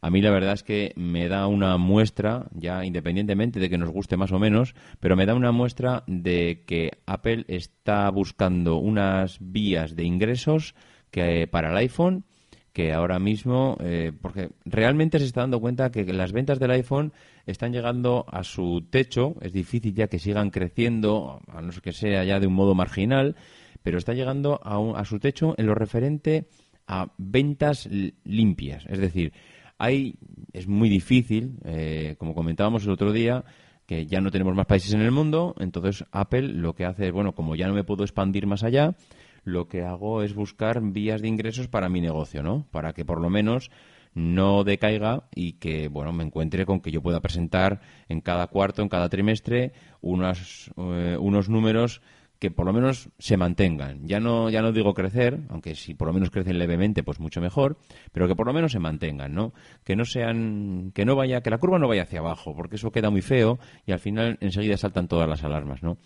a 0.02 0.10
mí 0.10 0.22
la 0.22 0.32
verdad 0.32 0.54
es 0.54 0.64
que 0.64 0.94
me 0.96 1.28
da 1.28 1.46
una 1.46 1.78
muestra, 1.78 2.48
ya 2.54 2.84
independientemente 2.84 3.60
de 3.60 3.70
que 3.70 3.78
nos 3.78 3.92
guste 3.92 4.18
más 4.18 4.32
o 4.32 4.40
menos, 4.40 4.74
pero 5.00 5.16
me 5.16 5.28
da 5.28 5.36
una 5.36 5.52
muestra 5.52 6.04
de 6.08 6.64
que 6.66 6.92
Apple 7.06 7.46
está 7.48 8.10
buscando 8.10 8.78
unas 8.78 9.38
vías 9.40 9.96
de 9.96 10.04
ingresos 10.04 10.74
que 11.12 11.48
para 11.48 11.70
el 11.70 11.78
iPhone 11.78 12.26
que 12.74 12.94
ahora 12.94 13.20
mismo, 13.20 13.78
eh, 13.82 14.14
porque 14.22 14.50
realmente 14.66 15.20
se 15.20 15.26
está 15.26 15.42
dando 15.42 15.60
cuenta 15.60 15.92
que 15.92 16.06
las 16.06 16.32
ventas 16.32 16.58
del 16.58 16.72
iPhone 16.72 17.12
están 17.46 17.74
llegando 17.74 18.26
a 18.32 18.44
su 18.44 18.88
techo, 18.90 19.36
es 19.42 19.52
difícil 19.52 19.94
ya 19.94 20.08
que 20.08 20.20
sigan 20.20 20.52
creciendo, 20.52 21.42
a 21.48 21.62
no 21.62 21.72
ser 21.74 21.82
que 21.82 21.92
sea 21.92 22.24
ya 22.24 22.40
de 22.40 22.48
un 22.48 22.54
modo 22.54 22.74
marginal, 22.74 23.36
pero 23.84 23.98
está 23.98 24.14
llegando 24.14 24.62
a, 24.64 25.00
a 25.00 25.06
su 25.06 25.20
techo 25.20 25.54
en 25.58 25.66
lo 25.66 25.76
referente 25.76 26.48
a 26.88 27.12
ventas 27.18 27.90
limpias, 28.24 28.86
es 28.88 29.00
decir, 29.00 29.34
hay, 29.82 30.14
es 30.54 30.68
muy 30.68 30.90
difícil, 30.90 31.58
eh, 31.66 32.16
como 32.20 32.36
comentábamos 32.36 32.86
el 32.86 32.92
otro 32.92 33.12
día, 33.12 33.44
que 33.88 34.06
ya 34.06 34.22
no 34.22 34.30
tenemos 34.30 34.56
más 34.56 34.68
países 34.68 34.94
en 34.94 35.02
el 35.02 35.10
mundo, 35.10 35.56
entonces 35.58 36.06
Apple 36.12 36.50
lo 36.50 36.76
que 36.76 36.86
hace 36.86 37.08
es, 37.08 37.12
bueno, 37.12 37.34
como 37.34 37.56
ya 37.56 37.68
no 37.68 37.74
me 37.74 37.84
puedo 37.84 38.04
expandir 38.04 38.46
más 38.46 38.64
allá, 38.64 38.96
lo 39.44 39.68
que 39.68 39.82
hago 39.82 40.22
es 40.22 40.36
buscar 40.36 40.80
vías 40.84 41.24
de 41.24 41.30
ingresos 41.30 41.68
para 41.68 41.90
mi 41.90 42.00
negocio, 42.00 42.44
¿no? 42.44 42.68
Para 42.70 42.94
que 42.94 43.06
por 43.06 43.20
lo 43.20 43.32
menos 43.32 43.72
no 44.14 44.64
decaiga 44.64 45.24
y 45.34 45.54
que, 45.54 45.88
bueno, 45.88 46.14
me 46.14 46.24
encuentre 46.24 46.68
con 46.68 46.80
que 46.80 46.92
yo 46.92 47.02
pueda 47.02 47.20
presentar 47.20 47.82
en 48.08 48.22
cada 48.22 48.46
cuarto, 48.48 48.84
en 48.84 48.90
cada 48.90 49.10
trimestre, 49.10 49.74
unos, 50.00 50.70
eh, 50.78 51.18
unos 51.20 51.50
números 51.50 52.04
que 52.42 52.50
por 52.50 52.66
lo 52.66 52.74
menos 52.74 53.10
se 53.20 53.38
mantengan. 53.38 54.08
Ya 54.08 54.20
no, 54.20 54.50
ya 54.50 54.64
no 54.64 54.72
digo 54.72 54.96
crecer, 54.96 55.42
aunque 55.50 55.76
si 55.76 55.94
por 55.94 56.08
lo 56.08 56.14
menos 56.14 56.32
crecen 56.32 56.58
levemente, 56.58 57.04
pues 57.04 57.20
mucho 57.20 57.40
mejor, 57.40 57.78
pero 58.12 58.28
que 58.28 58.36
por 58.36 58.48
lo 58.48 58.52
menos 58.54 58.72
se 58.72 58.80
mantengan, 58.80 59.36
¿no? 59.36 59.54
Que 59.84 59.96
no 59.96 60.06
sean, 60.06 60.92
que 60.96 61.06
no 61.06 61.16
vaya, 61.16 61.42
que 61.42 61.52
la 61.52 61.60
curva 61.60 61.78
no 61.78 61.88
vaya 61.88 62.02
hacia 62.02 62.18
abajo, 62.18 62.56
porque 62.56 62.78
eso 62.78 62.92
queda 62.92 63.12
muy 63.12 63.22
feo 63.22 63.60
y 63.86 63.92
al 63.92 64.00
final 64.00 64.40
enseguida 64.42 64.76
saltan 64.76 65.08
todas 65.08 65.30
las 65.30 65.44
alarmas, 65.44 65.84
¿no? 65.84 66.00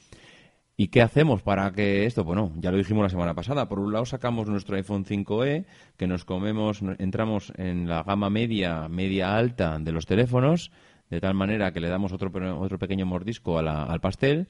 ¿Y 0.75 0.89
qué 0.89 1.01
hacemos 1.01 1.42
para 1.42 1.72
que 1.72 2.06
esto? 2.06 2.25
Bueno, 2.25 2.51
ya 2.58 2.70
lo 2.70 2.77
dijimos 2.77 3.04
la 3.04 3.10
semana 3.10 3.34
pasada. 3.34 3.70
Por 3.70 3.80
un 3.80 3.94
lado 3.94 4.04
sacamos 4.04 4.50
nuestro 4.50 4.75
iPhone 4.75 5.06
5e, 5.06 5.65
que 5.96 6.06
nos 6.06 6.25
comemos, 6.25 6.82
entramos 6.98 7.54
en 7.56 7.88
la 7.88 8.04
gama 8.04 8.30
media, 8.30 8.89
media 8.89 9.38
alta 9.38 9.80
de 9.80 9.94
los 9.94 10.06
teléfonos, 10.06 10.70
de 11.10 11.22
tal 11.22 11.34
manera 11.34 11.72
que 11.72 11.80
le 11.80 11.88
damos 11.88 12.12
otro, 12.12 12.30
otro 12.60 12.77
pequeño 12.77 13.06
mordisco 13.06 13.58
al 13.58 14.01
pastel 14.01 14.50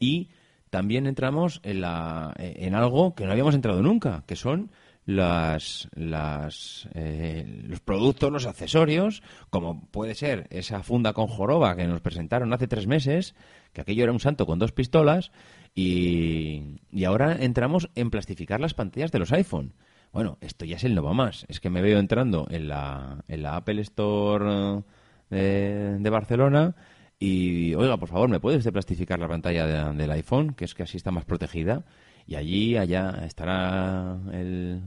y 0.00 0.30
también 0.76 1.06
entramos 1.06 1.62
en, 1.62 1.80
la, 1.80 2.34
en 2.36 2.74
algo 2.74 3.14
que 3.14 3.24
no 3.24 3.32
habíamos 3.32 3.54
entrado 3.54 3.80
nunca, 3.80 4.24
que 4.26 4.36
son 4.36 4.70
las, 5.06 5.88
las, 5.94 6.86
eh, 6.92 7.62
los 7.66 7.80
productos, 7.80 8.30
los 8.30 8.44
accesorios, 8.44 9.22
como 9.48 9.86
puede 9.86 10.14
ser 10.14 10.46
esa 10.50 10.82
funda 10.82 11.14
con 11.14 11.28
joroba 11.28 11.76
que 11.76 11.86
nos 11.86 12.02
presentaron 12.02 12.52
hace 12.52 12.68
tres 12.68 12.86
meses, 12.86 13.34
que 13.72 13.80
aquello 13.80 14.02
era 14.02 14.12
un 14.12 14.20
santo 14.20 14.44
con 14.44 14.58
dos 14.58 14.72
pistolas, 14.72 15.32
y, 15.74 16.78
y 16.92 17.04
ahora 17.04 17.34
entramos 17.40 17.88
en 17.94 18.10
plastificar 18.10 18.60
las 18.60 18.74
pantallas 18.74 19.12
de 19.12 19.20
los 19.20 19.32
iPhone. 19.32 19.72
Bueno, 20.12 20.36
esto 20.42 20.66
ya 20.66 20.76
es 20.76 20.84
el 20.84 20.94
no 20.94 21.14
más. 21.14 21.46
Es 21.48 21.58
que 21.58 21.70
me 21.70 21.80
veo 21.80 21.98
entrando 21.98 22.48
en 22.50 22.68
la, 22.68 23.24
en 23.28 23.42
la 23.42 23.56
Apple 23.56 23.80
Store 23.80 24.82
de, 25.30 25.96
de 26.00 26.10
Barcelona 26.10 26.74
y, 27.18 27.74
oiga, 27.74 27.96
por 27.96 28.08
favor, 28.08 28.28
¿me 28.28 28.40
puedes 28.40 28.66
plastificar 28.70 29.18
la 29.18 29.28
pantalla 29.28 29.92
del 29.92 30.10
iPhone? 30.10 30.54
Que 30.54 30.66
es 30.66 30.74
que 30.74 30.82
así 30.82 30.96
está 30.96 31.10
más 31.10 31.24
protegida. 31.24 31.84
Y 32.26 32.34
allí, 32.34 32.76
allá, 32.76 33.22
estará 33.24 34.18
el... 34.32 34.82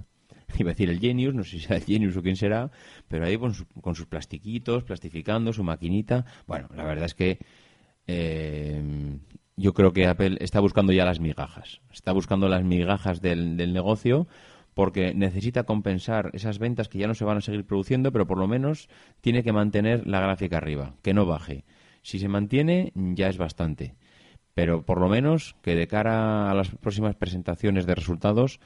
Iba 0.58 0.72
a 0.72 0.74
decir 0.74 0.90
el 0.90 1.00
Genius, 1.00 1.34
no 1.34 1.44
sé 1.44 1.52
si 1.52 1.60
será 1.62 1.78
el 1.78 1.86
Genius 1.86 2.18
o 2.18 2.22
quién 2.22 2.36
será, 2.36 2.72
pero 3.08 3.26
ahí 3.26 3.38
con, 3.38 3.54
con 3.82 3.96
sus 3.96 4.08
plastiquitos, 4.08 4.84
plastificando, 4.84 5.54
su 5.54 5.64
maquinita. 5.64 6.26
Bueno, 6.48 6.70
la 6.76 6.84
verdad 6.84 7.06
es 7.06 7.14
que 7.14 7.40
eh, 8.08 8.82
yo 9.56 9.74
creo 9.74 9.94
que 9.94 10.08
Apple 10.08 10.38
está 10.40 10.60
buscando 10.60 10.92
ya 10.92 11.06
las 11.06 11.20
migajas. 11.20 11.82
Está 11.92 12.12
buscando 12.12 12.48
las 12.48 12.64
migajas 12.64 13.22
del, 13.22 13.58
del 13.58 13.74
negocio 13.74 14.28
porque 14.74 15.14
necesita 15.14 15.64
compensar 15.64 16.32
esas 16.34 16.60
ventas 16.60 16.90
que 16.90 17.00
ya 17.00 17.08
no 17.08 17.14
se 17.14 17.26
van 17.26 17.38
a 17.38 17.42
seguir 17.42 17.66
produciendo, 17.66 18.12
pero 18.12 18.28
por 18.28 18.38
lo 18.38 18.48
menos 18.48 18.88
tiene 19.22 19.44
que 19.44 19.52
mantener 19.52 20.08
la 20.08 20.20
gráfica 20.20 20.58
arriba, 20.58 20.96
que 21.02 21.14
no 21.14 21.26
baje. 21.26 21.66
Si 22.10 22.18
se 22.18 22.28
mantiene, 22.28 22.92
ya 22.96 23.28
es 23.28 23.38
bastante. 23.38 23.94
Pero 24.56 24.84
por 24.84 25.00
lo 25.00 25.10
menos 25.10 25.56
que 25.62 25.76
de 25.76 25.88
cara 25.88 26.50
a 26.50 26.56
las 26.56 26.70
próximas 26.70 27.16
presentaciones 27.16 27.86
de 27.86 27.94
resultados, 27.94 28.60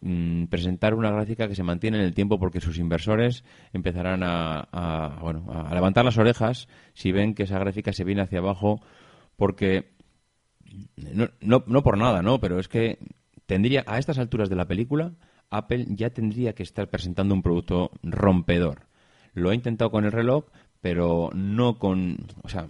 mm, 0.00 0.44
presentar 0.44 0.94
una 0.94 1.10
gráfica 1.10 1.48
que 1.48 1.56
se 1.56 1.64
mantiene 1.64 1.98
en 1.98 2.04
el 2.04 2.14
tiempo 2.14 2.38
porque 2.38 2.60
sus 2.60 2.78
inversores 2.78 3.42
empezarán 3.72 4.22
a, 4.22 5.18
bueno, 5.20 5.44
a 5.50 5.74
levantar 5.74 6.04
las 6.04 6.18
orejas 6.18 6.68
si 6.92 7.10
ven 7.10 7.34
que 7.34 7.42
esa 7.42 7.58
gráfica 7.58 7.92
se 7.92 8.04
viene 8.04 8.22
hacia 8.22 8.38
abajo 8.38 8.80
porque 9.34 9.90
no, 10.96 11.30
no, 11.40 11.64
no 11.66 11.82
por 11.82 11.98
nada, 11.98 12.22
¿no? 12.22 12.38
Pero 12.38 12.60
es 12.60 12.68
que 12.68 12.98
tendría 13.46 13.82
a 13.88 13.98
estas 13.98 14.18
alturas 14.20 14.48
de 14.48 14.56
la 14.56 14.68
película 14.68 15.14
Apple 15.50 15.86
ya 15.88 16.10
tendría 16.10 16.54
que 16.54 16.62
estar 16.62 16.88
presentando 16.88 17.34
un 17.34 17.42
producto 17.42 17.90
rompedor. 18.04 18.86
Lo 19.32 19.50
ha 19.50 19.54
intentado 19.54 19.90
con 19.90 20.04
el 20.04 20.12
reloj, 20.12 20.44
pero 20.80 21.30
no 21.32 21.78
con, 21.78 22.26
o 22.42 22.48
sea, 22.50 22.68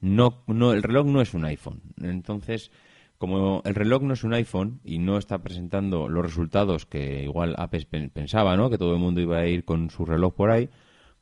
no, 0.00 0.42
no, 0.46 0.72
el 0.72 0.82
reloj 0.82 1.06
no 1.06 1.20
es 1.20 1.34
un 1.34 1.44
iPhone. 1.44 1.80
Entonces, 2.00 2.70
como 3.18 3.62
el 3.64 3.74
reloj 3.74 4.02
no 4.02 4.14
es 4.14 4.22
un 4.22 4.32
iPhone 4.34 4.80
y 4.84 4.98
no 4.98 5.18
está 5.18 5.38
presentando 5.38 6.08
los 6.08 6.24
resultados 6.24 6.86
que 6.86 7.24
igual 7.24 7.54
Apple 7.58 7.86
pensaba, 8.12 8.56
¿no? 8.56 8.70
Que 8.70 8.78
todo 8.78 8.94
el 8.94 9.00
mundo 9.00 9.20
iba 9.20 9.38
a 9.38 9.46
ir 9.46 9.64
con 9.64 9.90
su 9.90 10.04
reloj 10.04 10.34
por 10.34 10.50
ahí, 10.50 10.68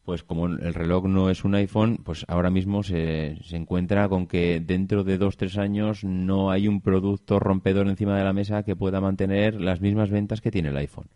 pues 0.04 0.22
como 0.22 0.46
el 0.46 0.74
reloj 0.74 1.06
no 1.06 1.30
es 1.30 1.44
un 1.44 1.54
iPhone, 1.54 1.98
pues 2.04 2.24
ahora 2.28 2.50
mismo 2.50 2.82
se, 2.82 3.38
se 3.42 3.56
encuentra 3.56 4.08
con 4.08 4.26
que 4.26 4.60
dentro 4.60 5.04
de 5.04 5.18
dos, 5.18 5.36
tres 5.36 5.56
años 5.56 6.04
no 6.04 6.50
hay 6.50 6.68
un 6.68 6.82
producto 6.82 7.40
rompedor 7.40 7.88
encima 7.88 8.16
de 8.16 8.24
la 8.24 8.32
mesa 8.32 8.62
que 8.62 8.76
pueda 8.76 9.00
mantener 9.00 9.60
las 9.60 9.80
mismas 9.80 10.10
ventas 10.10 10.40
que 10.40 10.50
tiene 10.50 10.68
el 10.68 10.76
iPhone. 10.76 11.08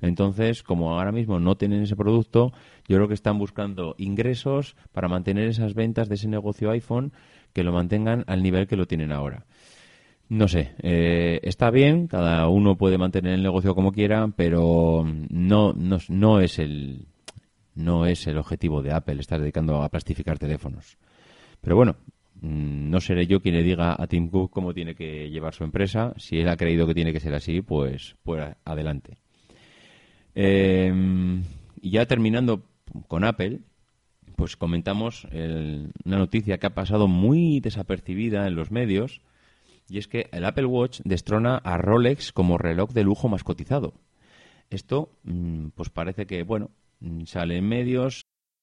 Entonces, 0.00 0.62
como 0.62 0.92
ahora 0.92 1.12
mismo 1.12 1.40
no 1.40 1.56
tienen 1.56 1.82
ese 1.82 1.96
producto, 1.96 2.52
yo 2.88 2.96
creo 2.96 3.08
que 3.08 3.14
están 3.14 3.38
buscando 3.38 3.94
ingresos 3.98 4.76
para 4.92 5.08
mantener 5.08 5.48
esas 5.48 5.74
ventas 5.74 6.08
de 6.08 6.14
ese 6.14 6.28
negocio 6.28 6.70
iPhone 6.70 7.12
que 7.52 7.64
lo 7.64 7.72
mantengan 7.72 8.24
al 8.26 8.42
nivel 8.42 8.66
que 8.66 8.76
lo 8.76 8.86
tienen 8.86 9.12
ahora. 9.12 9.44
No 10.28 10.46
sé, 10.46 10.74
eh, 10.82 11.40
está 11.42 11.70
bien, 11.70 12.06
cada 12.06 12.48
uno 12.48 12.76
puede 12.76 12.98
mantener 12.98 13.34
el 13.34 13.42
negocio 13.42 13.74
como 13.74 13.90
quiera, 13.90 14.28
pero 14.28 15.04
no, 15.28 15.72
no, 15.72 15.98
no, 16.08 16.40
es 16.40 16.60
el, 16.60 17.06
no 17.74 18.06
es 18.06 18.28
el 18.28 18.38
objetivo 18.38 18.80
de 18.80 18.92
Apple 18.92 19.20
estar 19.20 19.40
dedicando 19.40 19.82
a 19.82 19.88
plastificar 19.88 20.38
teléfonos. 20.38 20.98
Pero 21.60 21.74
bueno, 21.74 21.96
mm, 22.42 22.90
no 22.90 23.00
seré 23.00 23.26
yo 23.26 23.40
quien 23.40 23.56
le 23.56 23.64
diga 23.64 23.96
a 24.00 24.06
Tim 24.06 24.28
Cook 24.30 24.52
cómo 24.52 24.72
tiene 24.72 24.94
que 24.94 25.28
llevar 25.30 25.52
su 25.52 25.64
empresa. 25.64 26.14
Si 26.16 26.38
él 26.38 26.48
ha 26.48 26.56
creído 26.56 26.86
que 26.86 26.94
tiene 26.94 27.12
que 27.12 27.18
ser 27.18 27.34
así, 27.34 27.60
pues, 27.60 28.14
pues 28.22 28.54
adelante. 28.64 29.18
Eh, 30.34 30.92
y 31.80 31.90
ya 31.90 32.06
terminando 32.06 32.62
con 33.08 33.24
Apple, 33.24 33.60
pues 34.36 34.56
comentamos 34.56 35.26
una 35.32 36.18
noticia 36.18 36.58
que 36.58 36.66
ha 36.66 36.74
pasado 36.74 37.08
muy 37.08 37.60
desapercibida 37.60 38.46
en 38.46 38.54
los 38.54 38.70
medios, 38.70 39.20
y 39.88 39.98
es 39.98 40.08
que 40.08 40.28
el 40.32 40.44
Apple 40.44 40.66
Watch 40.66 41.00
destrona 41.04 41.56
a 41.56 41.76
Rolex 41.76 42.32
como 42.32 42.58
reloj 42.58 42.92
de 42.92 43.02
lujo 43.02 43.28
más 43.28 43.44
cotizado. 43.44 43.92
Esto, 44.70 45.10
mm, 45.24 45.68
pues 45.74 45.90
parece 45.90 46.26
que, 46.26 46.44
bueno, 46.44 46.70
mm, 47.00 47.24
sale 47.24 47.56
en 47.56 47.68
medios, 47.68 48.22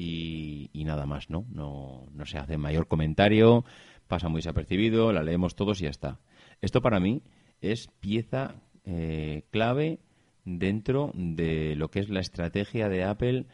Y, 0.00 0.70
nada 0.84 1.06
más, 1.06 1.28
¿no? 1.28 1.44
¿no? 1.50 2.06
No 2.12 2.24
se 2.24 2.38
hace 2.38 2.56
mayor 2.56 2.86
comentario, 2.86 3.64
pasa 4.06 4.28
muy 4.28 4.38
desapercibido, 4.38 5.12
la 5.12 5.24
leemos 5.24 5.56
todos 5.56 5.80
y 5.80 5.84
ya 5.84 5.90
está. 5.90 6.20
Esto 6.60 6.80
para 6.80 7.00
mí 7.00 7.22
es 7.60 7.88
pieza 8.00 8.54
eh, 8.84 9.42
clave 9.50 9.98
dentro 10.44 11.10
de 11.14 11.74
lo 11.74 11.90
que 11.90 11.98
es 11.98 12.10
la 12.10 12.20
estrategia 12.20 12.88
de 12.88 13.02
Apple 13.02 13.46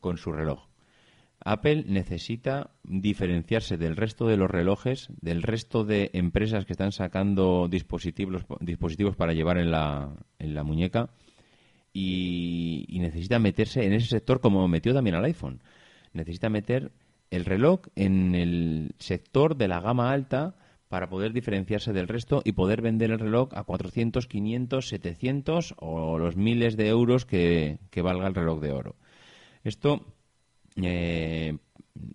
con 0.00 0.16
su 0.18 0.32
reloj. 0.32 0.66
Apple 1.44 1.84
necesita 1.86 2.70
diferenciarse 2.82 3.76
del 3.76 3.96
resto 3.96 4.26
de 4.26 4.36
los 4.36 4.50
relojes, 4.50 5.08
del 5.20 5.42
resto 5.42 5.84
de 5.84 6.10
empresas 6.14 6.64
que 6.64 6.72
están 6.72 6.90
sacando 6.90 7.68
dispositivos, 7.68 8.44
dispositivos 8.60 9.14
para 9.14 9.32
llevar 9.34 9.58
en 9.58 9.70
la, 9.70 10.10
en 10.38 10.54
la 10.54 10.64
muñeca 10.64 11.10
y, 11.92 12.86
y, 12.88 12.98
necesita 12.98 13.38
meterse 13.38 13.84
en 13.84 13.92
ese 13.92 14.08
sector 14.08 14.40
como 14.40 14.66
metió 14.68 14.92
también 14.94 15.16
al 15.16 15.24
iPhone. 15.24 15.60
Necesita 16.14 16.48
meter 16.48 16.92
el 17.30 17.44
reloj 17.44 17.80
en 17.96 18.34
el 18.34 18.94
sector 18.98 19.56
de 19.56 19.68
la 19.68 19.80
gama 19.80 20.12
alta 20.12 20.56
para 20.88 21.08
poder 21.08 21.32
diferenciarse 21.32 21.92
del 21.92 22.06
resto 22.06 22.40
y 22.44 22.52
poder 22.52 22.80
vender 22.80 23.10
el 23.10 23.18
reloj 23.18 23.48
a 23.54 23.64
400, 23.64 24.28
500, 24.28 24.88
700 24.88 25.74
o 25.78 26.18
los 26.18 26.36
miles 26.36 26.76
de 26.76 26.88
euros 26.88 27.26
que, 27.26 27.78
valga 27.96 28.28
el 28.28 28.34
reloj 28.34 28.60
de 28.60 28.70
oro. 28.70 28.96
Esto 29.64 30.06
eh, 30.76 31.58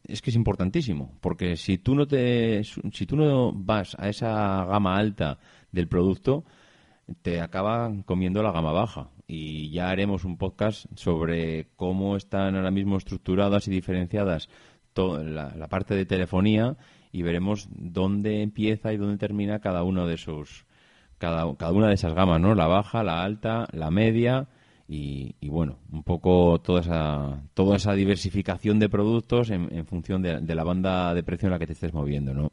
es 0.07 0.21
que 0.21 0.29
es 0.29 0.35
importantísimo, 0.35 1.17
porque 1.19 1.57
si 1.57 1.77
tú 1.77 1.93
no 1.93 2.07
te, 2.07 2.63
si 2.63 3.05
tú 3.05 3.17
no 3.17 3.51
vas 3.51 3.97
a 3.99 4.07
esa 4.07 4.63
gama 4.65 4.97
alta 4.97 5.39
del 5.71 5.89
producto, 5.89 6.45
te 7.21 7.41
acaba 7.41 7.91
comiendo 8.05 8.43
la 8.43 8.51
gama 8.51 8.71
baja. 8.71 9.09
Y 9.27 9.69
ya 9.71 9.89
haremos 9.89 10.25
un 10.25 10.37
podcast 10.37 10.85
sobre 10.95 11.67
cómo 11.75 12.15
están 12.15 12.55
ahora 12.55 12.71
mismo 12.71 12.97
estructuradas 12.97 13.67
y 13.67 13.71
diferenciadas 13.71 14.49
la, 14.95 15.53
la 15.55 15.67
parte 15.67 15.95
de 15.95 16.05
telefonía 16.05 16.75
y 17.11 17.21
veremos 17.21 17.69
dónde 17.71 18.41
empieza 18.41 18.91
y 18.91 18.97
dónde 18.97 19.17
termina 19.17 19.59
cada 19.59 19.83
uno 19.83 20.07
de 20.07 20.17
sus 20.17 20.65
cada, 21.17 21.55
cada 21.55 21.71
una 21.73 21.87
de 21.87 21.93
esas 21.93 22.13
gamas, 22.13 22.41
¿no? 22.41 22.55
La 22.55 22.67
baja, 22.67 23.03
la 23.03 23.23
alta, 23.23 23.67
la 23.71 23.91
media 23.91 24.47
y, 24.91 25.35
bueno, 25.47 25.77
un 25.91 26.01
poco 26.01 26.59
toda 26.61 26.81
esa, 26.81 27.43
toda 27.53 27.75
esa 27.75 27.93
diversificación 27.93 28.79
de 28.79 28.89
productos 28.89 29.51
en, 29.51 29.85
función 29.85 30.23
de, 30.23 30.55
la 30.55 30.63
banda 30.63 31.13
de 31.13 31.21
precio 31.21 31.45
en 31.45 31.51
la 31.51 31.59
que 31.59 31.67
te 31.67 31.73
estés 31.73 31.93
moviendo, 31.93 32.33
¿no? 32.33 32.51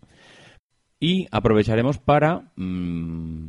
Y 1.00 1.26
aprovecharemos 1.30 1.98
para 1.98 2.52
mm, 2.56 3.48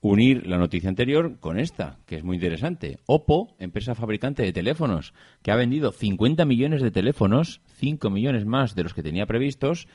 unir 0.00 0.46
la 0.46 0.58
noticia 0.58 0.88
anterior 0.88 1.38
con 1.40 1.58
esta, 1.58 1.98
que 2.06 2.16
es 2.16 2.24
muy 2.24 2.36
interesante. 2.36 2.98
Oppo, 3.06 3.56
empresa 3.58 3.94
fabricante 3.94 4.42
de 4.42 4.52
teléfonos, 4.52 5.12
que 5.42 5.50
ha 5.50 5.56
vendido 5.56 5.92
50 5.92 6.44
millones 6.44 6.82
de 6.82 6.90
teléfonos, 6.90 7.60
5 7.78 8.10
millones 8.10 8.46
más 8.46 8.74
de 8.74 8.84
los 8.84 8.94
que 8.94 9.02
tenía 9.02 9.26
previstos, 9.26 9.88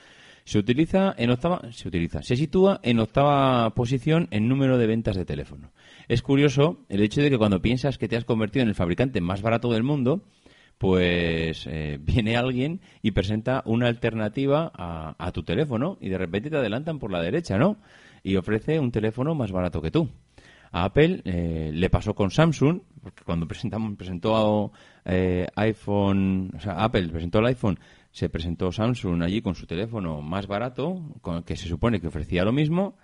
se 0.45 0.59
utiliza 0.59 1.15
en 1.17 1.29
octava, 1.29 1.61
se 1.71 2.35
sitúa 2.35 2.79
en 2.83 2.99
octava 2.99 3.69
posición 3.75 4.27
en 4.31 4.49
número 4.49 4.77
de 4.77 4.87
ventas 4.87 5.15
de 5.15 5.25
teléfono. 5.25 5.71
Es 6.09 6.21
curioso 6.21 6.85
el 6.89 7.01
hecho 7.01 7.21
de 7.21 7.29
que 7.29 7.37
cuando 7.37 7.61
piensas 7.61 7.97
que 7.97 8.09
te 8.09 8.17
has 8.17 8.25
convertido 8.25 8.63
en 8.63 8.69
el 8.69 8.75
fabricante 8.75 9.21
más 9.21 9.41
barato 9.41 9.71
del 9.71 9.83
mundo, 9.83 10.25
pues 10.77 11.65
eh, 11.67 11.97
viene 12.01 12.35
alguien 12.35 12.81
y 13.01 13.11
presenta 13.11 13.63
una 13.65 13.87
alternativa 13.87 14.71
a, 14.75 15.31
tu 15.31 15.43
teléfono 15.43 15.97
y 16.01 16.09
de 16.09 16.17
repente 16.17 16.49
te 16.49 16.57
adelantan 16.57 16.99
por 16.99 17.11
la 17.11 17.21
derecha, 17.21 17.57
¿no? 17.57 17.77
Y 18.23 18.38
ofrece 18.38 18.79
un 18.79 18.91
teléfono 18.91 19.36
más 19.36 19.51
barato 19.51 19.81
que 19.81 19.91
tú. 19.91 20.09
A 20.71 20.86
Apple 20.86 21.21
eh, 21.25 21.71
le 21.71 21.89
pasó 21.89 22.15
con 22.15 22.31
Samsung, 22.31 22.81
porque 23.01 23.23
cuando 23.23 23.47
presentamos, 23.47 23.95
presentó 23.95 24.71
eh, 25.05 25.45
iPhone, 25.55 26.51
Apple 26.65 27.09
presentó 27.09 27.39
el 27.39 27.47
iPhone 27.47 27.77
se 28.13 28.29
presentó 28.29 28.71
Samsung 28.71 29.23
allí 29.23 29.41
con 29.41 29.55
su 29.55 29.65
teléfono 29.65 30.21
más 30.21 30.45
barato, 30.45 31.01
que 31.45 31.55
se 31.55 31.67
supone 31.67 31.99
que 31.99 32.07
ofrecía 32.07 32.45
lo 32.45 32.53
mismo, 32.53 32.95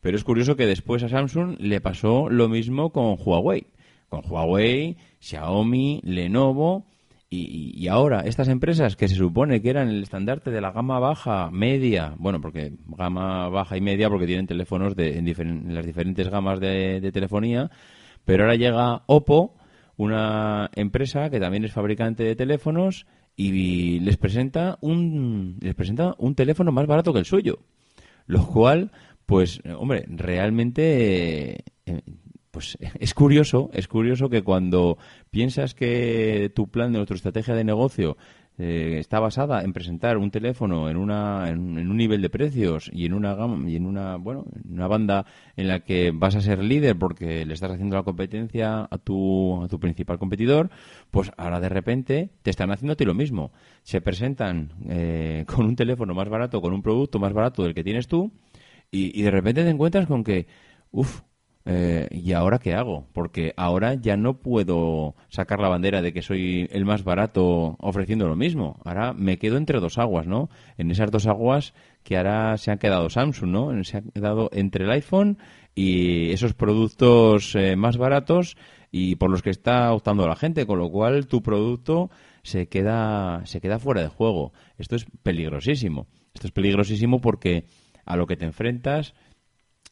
pero 0.00 0.16
es 0.16 0.24
curioso 0.24 0.56
que 0.56 0.66
después 0.66 1.02
a 1.02 1.08
Samsung 1.10 1.56
le 1.60 1.82
pasó 1.82 2.30
lo 2.30 2.48
mismo 2.48 2.90
con 2.90 3.16
Huawei. 3.18 3.66
Con 4.08 4.22
Huawei, 4.26 4.96
Xiaomi, 5.20 6.00
Lenovo 6.02 6.86
y, 7.34 7.88
ahora 7.88 8.20
estas 8.20 8.48
empresas 8.48 8.96
que 8.96 9.08
se 9.08 9.14
supone 9.14 9.60
que 9.60 9.70
eran 9.70 9.88
el 9.88 10.02
estandarte 10.02 10.50
de 10.50 10.60
la 10.60 10.72
gama 10.72 10.98
baja, 10.98 11.50
media, 11.50 12.14
bueno, 12.18 12.40
porque 12.40 12.72
gama 12.86 13.48
baja 13.48 13.76
y 13.76 13.80
media 13.80 14.08
porque 14.08 14.26
tienen 14.26 14.46
teléfonos 14.46 14.96
de, 14.96 15.18
en, 15.18 15.74
las 15.74 15.84
diferentes 15.84 16.28
gamas 16.28 16.60
de, 16.60 17.00
de 17.00 17.12
telefonía, 17.12 17.70
pero 18.24 18.44
ahora 18.44 18.56
llega 18.56 19.02
Oppo, 19.06 19.54
una 19.96 20.70
empresa 20.74 21.30
que 21.30 21.40
también 21.40 21.64
es 21.64 21.72
fabricante 21.72 22.24
de 22.24 22.36
teléfonos 22.36 23.06
y 23.36 24.00
les 24.00 24.16
presenta 24.16 24.78
un 24.80 25.56
les 25.60 25.74
presenta 25.74 26.14
un 26.18 26.34
teléfono 26.34 26.72
más 26.72 26.86
barato 26.86 27.12
que 27.12 27.18
el 27.18 27.24
suyo. 27.24 27.58
Lo 28.26 28.46
cual 28.46 28.90
pues 29.26 29.60
hombre 29.78 30.04
realmente 30.08 31.64
eh, 31.86 32.02
pues 32.54 32.78
es 33.00 33.12
curioso 33.12 33.68
es 33.74 33.88
curioso 33.88 34.30
que 34.30 34.42
cuando 34.42 34.96
piensas 35.30 35.74
que 35.74 36.50
tu 36.54 36.68
plan 36.68 36.92
de 36.92 36.98
nuestra 36.98 37.16
estrategia 37.16 37.54
de 37.54 37.64
negocio 37.64 38.16
eh, 38.56 38.98
está 39.00 39.18
basada 39.18 39.64
en 39.64 39.72
presentar 39.72 40.16
un 40.16 40.30
teléfono 40.30 40.88
en, 40.88 40.96
una, 40.96 41.48
en, 41.48 41.76
un 41.76 41.96
nivel 41.96 42.22
de 42.22 42.30
precios 42.30 42.88
y 42.92 43.04
en 43.04 43.12
una 43.12 43.34
gama, 43.34 43.68
y 43.68 43.74
en 43.74 43.84
una 43.84 44.14
bueno 44.14 44.44
en 44.64 44.74
una 44.74 44.86
banda 44.86 45.26
en 45.56 45.66
la 45.66 45.80
que 45.80 46.12
vas 46.14 46.36
a 46.36 46.40
ser 46.40 46.62
líder 46.62 46.96
porque 46.96 47.44
le 47.44 47.52
estás 47.52 47.72
haciendo 47.72 47.96
la 47.96 48.04
competencia 48.04 48.86
a 48.88 48.98
tu, 48.98 49.60
a 49.64 49.66
tu 49.66 49.80
principal 49.80 50.20
competidor, 50.20 50.70
pues 51.10 51.32
ahora 51.36 51.58
de 51.58 51.68
repente 51.68 52.30
te 52.42 52.50
están 52.50 52.70
haciendo 52.70 52.92
a 52.92 52.96
ti 52.96 53.04
lo 53.04 53.14
mismo. 53.14 53.50
Se 53.82 54.00
presentan 54.00 54.70
eh, 54.88 55.44
con 55.52 55.66
un 55.66 55.74
teléfono 55.74 56.14
más 56.14 56.28
barato, 56.28 56.60
con 56.60 56.72
un 56.72 56.82
producto 56.82 57.18
más 57.18 57.32
barato 57.32 57.64
del 57.64 57.74
que 57.74 57.82
tienes 57.82 58.06
tú 58.06 58.30
y, 58.92 59.18
y 59.18 59.22
de 59.24 59.32
repente 59.32 59.64
te 59.64 59.70
encuentras 59.70 60.06
con 60.06 60.22
que, 60.22 60.46
uff, 60.92 61.22
eh, 61.66 62.08
¿y 62.10 62.32
ahora 62.32 62.58
qué 62.58 62.74
hago? 62.74 63.06
Porque 63.12 63.54
ahora 63.56 63.94
ya 63.94 64.16
no 64.16 64.38
puedo 64.38 65.14
sacar 65.28 65.60
la 65.60 65.68
bandera 65.68 66.02
de 66.02 66.12
que 66.12 66.20
soy 66.20 66.68
el 66.70 66.84
más 66.84 67.04
barato 67.04 67.76
ofreciendo 67.80 68.28
lo 68.28 68.36
mismo. 68.36 68.80
Ahora 68.84 69.14
me 69.14 69.38
quedo 69.38 69.56
entre 69.56 69.80
dos 69.80 69.96
aguas, 69.98 70.26
¿no? 70.26 70.50
En 70.76 70.90
esas 70.90 71.10
dos 71.10 71.26
aguas 71.26 71.72
que 72.02 72.18
ahora 72.18 72.58
se 72.58 72.70
han 72.70 72.78
quedado 72.78 73.08
Samsung, 73.08 73.50
¿no? 73.50 73.84
Se 73.84 73.98
ha 73.98 74.02
quedado 74.02 74.50
entre 74.52 74.84
el 74.84 74.90
iPhone 74.90 75.38
y 75.74 76.30
esos 76.32 76.52
productos 76.52 77.54
eh, 77.54 77.76
más 77.76 77.96
baratos 77.96 78.56
y 78.92 79.16
por 79.16 79.30
los 79.30 79.42
que 79.42 79.50
está 79.50 79.92
optando 79.92 80.28
la 80.28 80.36
gente, 80.36 80.66
con 80.66 80.78
lo 80.78 80.90
cual 80.90 81.26
tu 81.26 81.42
producto 81.42 82.10
se 82.42 82.68
queda, 82.68 83.40
se 83.46 83.62
queda 83.62 83.78
fuera 83.78 84.02
de 84.02 84.08
juego. 84.08 84.52
Esto 84.76 84.96
es 84.96 85.06
peligrosísimo. 85.22 86.06
Esto 86.34 86.46
es 86.48 86.52
peligrosísimo 86.52 87.20
porque 87.22 87.64
a 88.04 88.16
lo 88.16 88.26
que 88.26 88.36
te 88.36 88.44
enfrentas 88.44 89.14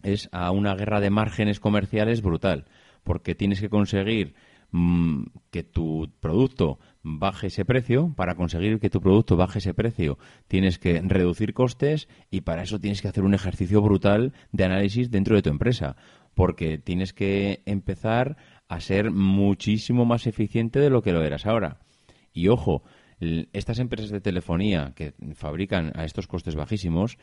es 0.02 0.28
a 0.32 0.50
una 0.50 0.74
guerra 0.74 1.00
de 1.00 1.10
márgenes 1.10 1.60
comerciales 1.60 2.22
brutal, 2.22 2.66
porque 3.04 3.34
tienes 3.34 3.60
que 3.60 3.68
conseguir 3.68 4.34
mm, 4.70 5.24
que 5.50 5.62
tu 5.62 6.10
producto 6.20 6.78
baje 7.02 7.48
ese 7.48 7.64
precio, 7.64 8.12
para 8.16 8.34
conseguir 8.34 8.78
que 8.78 8.90
tu 8.90 9.00
producto 9.00 9.36
baje 9.36 9.58
ese 9.58 9.74
precio 9.74 10.18
tienes 10.46 10.78
que 10.78 11.00
reducir 11.02 11.52
costes 11.52 12.08
y 12.30 12.42
para 12.42 12.62
eso 12.62 12.78
tienes 12.78 13.02
que 13.02 13.08
hacer 13.08 13.24
un 13.24 13.34
ejercicio 13.34 13.82
brutal 13.82 14.32
de 14.52 14.64
análisis 14.64 15.10
dentro 15.10 15.34
de 15.34 15.42
tu 15.42 15.50
empresa, 15.50 15.96
porque 16.34 16.78
tienes 16.78 17.12
que 17.12 17.62
empezar 17.66 18.36
a 18.68 18.80
ser 18.80 19.10
muchísimo 19.10 20.04
más 20.04 20.26
eficiente 20.26 20.78
de 20.78 20.90
lo 20.90 21.02
que 21.02 21.12
lo 21.12 21.22
eras 21.22 21.46
ahora. 21.46 21.80
Y 22.32 22.48
ojo, 22.48 22.82
estas 23.52 23.78
empresas 23.78 24.10
de 24.10 24.20
telefonía 24.20 24.92
que 24.96 25.14
fabrican 25.34 25.92
a 25.94 26.04
estos 26.04 26.26
costes 26.26 26.54
bajísimos, 26.54 27.18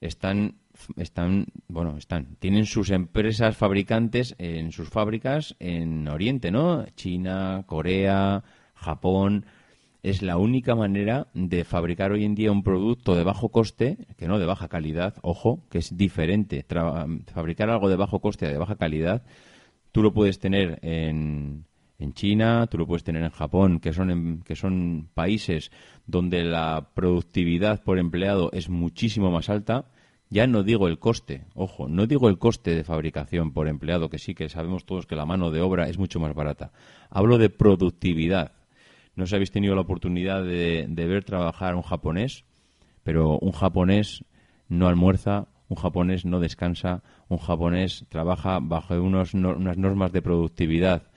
están 0.00 0.56
están 0.96 1.46
bueno 1.66 1.96
están. 1.96 2.36
Tienen 2.38 2.66
sus 2.66 2.90
empresas 2.90 3.56
fabricantes 3.56 4.34
en 4.38 4.72
sus 4.72 4.88
fábricas 4.88 5.56
en 5.58 6.08
Oriente 6.08 6.50
no 6.50 6.86
China 6.94 7.64
Corea 7.66 8.44
Japón. 8.74 9.46
Es 10.02 10.22
la 10.22 10.36
única 10.36 10.76
manera 10.76 11.26
de 11.34 11.64
fabricar 11.64 12.12
hoy 12.12 12.24
en 12.24 12.36
día 12.36 12.52
un 12.52 12.62
producto 12.62 13.16
de 13.16 13.24
bajo 13.24 13.48
coste 13.48 13.98
que 14.16 14.28
no 14.28 14.38
de 14.38 14.46
baja 14.46 14.68
calidad 14.68 15.14
ojo 15.22 15.64
que 15.70 15.78
es 15.78 15.96
diferente. 15.96 16.64
Fabricar 17.32 17.70
algo 17.70 17.88
de 17.88 17.96
bajo 17.96 18.20
coste 18.20 18.46
de 18.46 18.58
baja 18.58 18.76
calidad 18.76 19.24
tú 19.90 20.02
lo 20.02 20.12
puedes 20.12 20.38
tener 20.38 20.78
en 20.82 21.64
en 21.98 22.12
China, 22.12 22.66
tú 22.68 22.78
lo 22.78 22.86
puedes 22.86 23.02
tener 23.02 23.22
en 23.24 23.30
Japón, 23.30 23.80
que 23.80 23.92
son, 23.92 24.42
que 24.44 24.54
son 24.54 25.08
países 25.14 25.72
donde 26.06 26.44
la 26.44 26.90
productividad 26.94 27.82
por 27.82 27.98
empleado 27.98 28.50
es 28.52 28.68
muchísimo 28.68 29.30
más 29.30 29.48
alta. 29.48 29.86
Ya 30.30 30.46
no 30.46 30.62
digo 30.62 30.86
el 30.88 30.98
coste, 30.98 31.46
ojo, 31.54 31.88
no 31.88 32.06
digo 32.06 32.28
el 32.28 32.38
coste 32.38 32.76
de 32.76 32.84
fabricación 32.84 33.52
por 33.52 33.66
empleado, 33.66 34.10
que 34.10 34.18
sí 34.18 34.34
que 34.34 34.48
sabemos 34.48 34.84
todos 34.84 35.06
que 35.06 35.16
la 35.16 35.26
mano 35.26 35.50
de 35.50 35.60
obra 35.60 35.88
es 35.88 35.98
mucho 35.98 36.20
más 36.20 36.34
barata. 36.34 36.70
Hablo 37.10 37.38
de 37.38 37.50
productividad. 37.50 38.52
no 39.16 39.26
sé 39.26 39.30
si 39.30 39.34
habéis 39.36 39.50
tenido 39.50 39.74
la 39.74 39.80
oportunidad 39.80 40.44
de, 40.44 40.86
ver 40.88 41.24
trabajar 41.24 41.72
a 41.72 41.76
un 41.76 41.82
japonés, 41.82 42.44
pero 43.02 43.38
un 43.38 43.52
japonés 43.52 44.24
no 44.68 44.86
almuerza, 44.86 45.48
un 45.68 45.76
japonés 45.76 46.24
no 46.24 46.38
descansa, 46.38 47.02
un 47.28 47.38
japonés 47.38 48.06
trabaja 48.08 48.60
bajo 48.60 48.94
unas 49.02 49.34
normas 49.34 50.12
de 50.12 50.22
productividad 50.22 51.07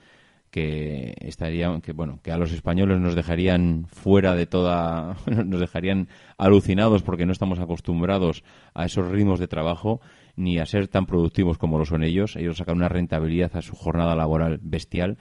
que 0.52 1.14
estarían 1.20 1.80
que 1.80 1.92
bueno 1.92 2.20
que 2.22 2.30
a 2.30 2.36
los 2.36 2.52
españoles 2.52 3.00
nos 3.00 3.16
dejarían 3.16 3.86
fuera 3.88 4.36
de 4.36 4.46
toda 4.46 5.16
nos 5.26 5.58
dejarían 5.58 6.08
alucinados 6.36 7.02
porque 7.02 7.24
no 7.24 7.32
estamos 7.32 7.58
acostumbrados 7.58 8.44
a 8.74 8.84
esos 8.84 9.10
ritmos 9.10 9.40
de 9.40 9.48
trabajo 9.48 10.02
ni 10.36 10.58
a 10.58 10.66
ser 10.66 10.88
tan 10.88 11.06
productivos 11.06 11.56
como 11.56 11.78
lo 11.78 11.86
son 11.86 12.04
ellos 12.04 12.36
ellos 12.36 12.58
sacan 12.58 12.76
una 12.76 12.90
rentabilidad 12.90 13.56
a 13.56 13.62
su 13.62 13.74
jornada 13.74 14.14
laboral 14.14 14.60
bestial 14.62 15.16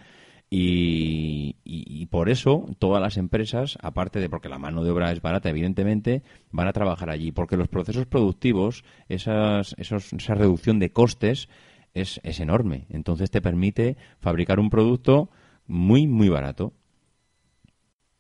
y, 0.54 1.56
y, 1.63 2.06
por 2.08 2.28
eso 2.28 2.65
todas 2.78 3.02
las 3.02 3.15
empresas, 3.15 3.78
aparte 3.82 4.20
de 4.20 4.30
porque 4.30 4.50
la 4.50 4.60
mano 4.60 4.84
de 4.84 4.91
obra 4.91 5.13
es 5.13 5.22
barata, 5.22 5.50
evidentemente, 5.50 6.24
van 6.52 6.67
a 6.67 6.74
trabajar 6.74 7.10
allí. 7.10 7.32
Porque 7.32 7.56
los 7.56 7.70
procesos 7.70 8.06
productivos, 8.06 8.84
esas, 9.08 9.76
esos, 9.78 10.12
esa 10.12 10.36
reducción 10.36 10.78
de 10.80 10.91
costes, 10.91 11.48
es, 11.93 12.19
es 12.23 12.39
enorme. 12.39 12.86
Entonces 12.89 13.32
te 13.32 13.41
permite 13.41 13.97
fabricar 14.19 14.60
un 14.60 14.69
producto 14.69 15.30
muy, 15.67 16.08
muy 16.08 16.30
barato. 16.30 16.73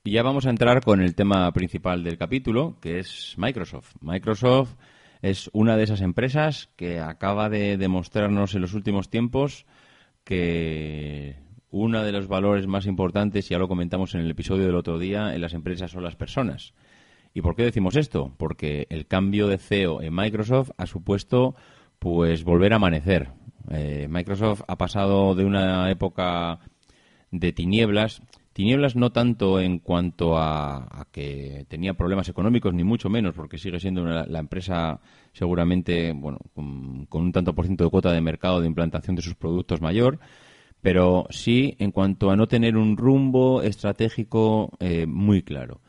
Y 0.03 0.11
ya 0.11 0.23
vamos 0.23 0.45
a 0.45 0.49
entrar 0.49 0.83
con 0.83 1.01
el 1.01 1.13
tema 1.13 1.51
principal 1.51 2.03
del 2.03 2.17
capítulo, 2.17 2.77
que 2.81 2.99
es 2.99 3.35
Microsoft. 3.37 3.93
Microsoft 4.01 4.75
es 5.21 5.49
una 5.53 5.77
de 5.77 5.83
esas 5.83 6.01
empresas 6.01 6.69
que 6.75 6.99
acaba 6.99 7.49
de 7.49 7.77
demostrarnos 7.77 8.55
en 8.55 8.61
los 8.61 8.73
últimos 8.73 9.09
tiempos 9.09 9.65
que 10.23 11.35
uno 11.69 12.03
de 12.03 12.11
los 12.11 12.27
valores 12.27 12.67
más 12.67 12.85
importantes, 12.85 13.47
ya 13.47 13.57
lo 13.57 13.67
comentamos 13.67 14.13
en 14.15 14.21
el 14.21 14.31
episodio 14.31 14.65
del 14.65 14.75
otro 14.75 14.99
día, 14.99 15.33
en 15.33 15.41
las 15.41 15.53
empresas 15.53 15.91
son 15.91 16.03
las 16.03 16.15
personas. 16.15 16.73
¿Y 17.33 17.41
por 17.41 17.55
qué 17.55 17.63
decimos 17.63 17.95
esto? 17.95 18.33
Porque 18.37 18.87
el 18.89 19.07
cambio 19.07 19.47
de 19.47 19.57
CEO 19.57 20.01
en 20.01 20.13
Microsoft 20.13 20.71
ha 20.77 20.85
supuesto 20.85 21.55
pues 21.99 22.43
volver 22.43 22.73
a 22.73 22.77
amanecer, 22.77 23.29
eh, 23.69 24.07
Microsoft 24.09 24.63
ha 24.67 24.77
pasado 24.77 25.35
de 25.35 25.45
una 25.45 25.89
época 25.91 26.59
de 27.31 27.53
tinieblas, 27.53 28.21
tinieblas 28.53 28.95
no 28.95 29.11
tanto 29.11 29.59
en 29.59 29.79
cuanto 29.79 30.37
a, 30.37 31.07
que 31.11 31.65
tenía 31.69 31.93
problemas 31.93 32.29
económicos, 32.29 32.73
ni 32.73 32.83
mucho 32.83 33.09
menos, 33.09 33.35
porque 33.35 33.57
sigue 33.57 33.79
siendo 33.79 34.03
la 34.03 34.39
empresa 34.39 34.99
seguramente 35.33 36.11
bueno, 36.13 36.39
con, 36.53 37.07
un 37.09 37.31
tanto 37.31 37.55
por 37.55 37.65
ciento 37.65 37.83
de 37.83 37.89
cuota 37.89 38.11
de 38.11 38.21
mercado 38.21 38.61
de 38.61 38.67
implantación 38.67 39.15
de 39.15 39.21
sus 39.21 39.35
productos 39.35 39.81
mayor, 39.81 40.19
pero 40.81 41.27
sí 41.29 41.75
en 41.79 41.91
cuanto 41.91 42.31
a 42.31 42.35
no 42.35 42.47
tener 42.47 42.75
un 42.75 42.97
rumbo 42.97 43.61
estratégico 43.61 44.71
eh, 44.79 45.05
muy 45.05 45.43
claro. 45.43 45.81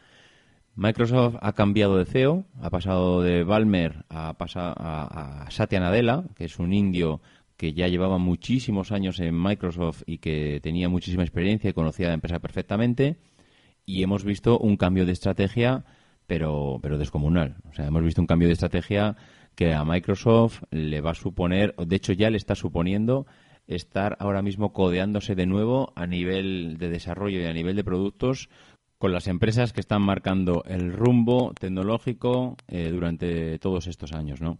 Microsoft 0.74 1.36
ha 1.40 1.52
cambiado 1.52 1.98
de 1.98 2.06
CEO, 2.06 2.46
ha 2.62 2.70
pasado 2.70 3.20
de 3.20 3.44
Balmer 3.44 4.06
a, 4.08 4.34
a, 4.38 5.44
a 5.44 5.50
Satya 5.50 5.80
Nadella, 5.80 6.24
que 6.34 6.46
es 6.46 6.58
un 6.58 6.72
indio 6.72 7.20
que 7.62 7.74
ya 7.74 7.86
llevaba 7.86 8.18
muchísimos 8.18 8.90
años 8.90 9.20
en 9.20 9.40
Microsoft 9.40 10.02
y 10.04 10.18
que 10.18 10.58
tenía 10.60 10.88
muchísima 10.88 11.22
experiencia 11.22 11.70
y 11.70 11.72
conocía 11.72 12.08
la 12.08 12.14
empresa 12.14 12.40
perfectamente. 12.40 13.18
Y 13.86 14.02
hemos 14.02 14.24
visto 14.24 14.58
un 14.58 14.76
cambio 14.76 15.06
de 15.06 15.12
estrategia, 15.12 15.84
pero, 16.26 16.80
pero 16.82 16.98
descomunal. 16.98 17.58
O 17.70 17.72
sea, 17.72 17.86
hemos 17.86 18.02
visto 18.02 18.20
un 18.20 18.26
cambio 18.26 18.48
de 18.48 18.54
estrategia 18.54 19.14
que 19.54 19.74
a 19.74 19.84
Microsoft 19.84 20.64
le 20.72 21.00
va 21.00 21.12
a 21.12 21.14
suponer, 21.14 21.72
de 21.76 21.94
hecho 21.94 22.12
ya 22.12 22.30
le 22.30 22.36
está 22.36 22.56
suponiendo, 22.56 23.26
estar 23.68 24.16
ahora 24.18 24.42
mismo 24.42 24.72
codeándose 24.72 25.36
de 25.36 25.46
nuevo 25.46 25.92
a 25.94 26.08
nivel 26.08 26.78
de 26.78 26.88
desarrollo 26.88 27.42
y 27.42 27.44
a 27.44 27.52
nivel 27.52 27.76
de 27.76 27.84
productos 27.84 28.48
con 28.98 29.12
las 29.12 29.28
empresas 29.28 29.72
que 29.72 29.80
están 29.80 30.02
marcando 30.02 30.64
el 30.66 30.92
rumbo 30.92 31.52
tecnológico 31.60 32.56
eh, 32.66 32.90
durante 32.90 33.60
todos 33.60 33.86
estos 33.86 34.10
años, 34.10 34.40
¿no? 34.40 34.58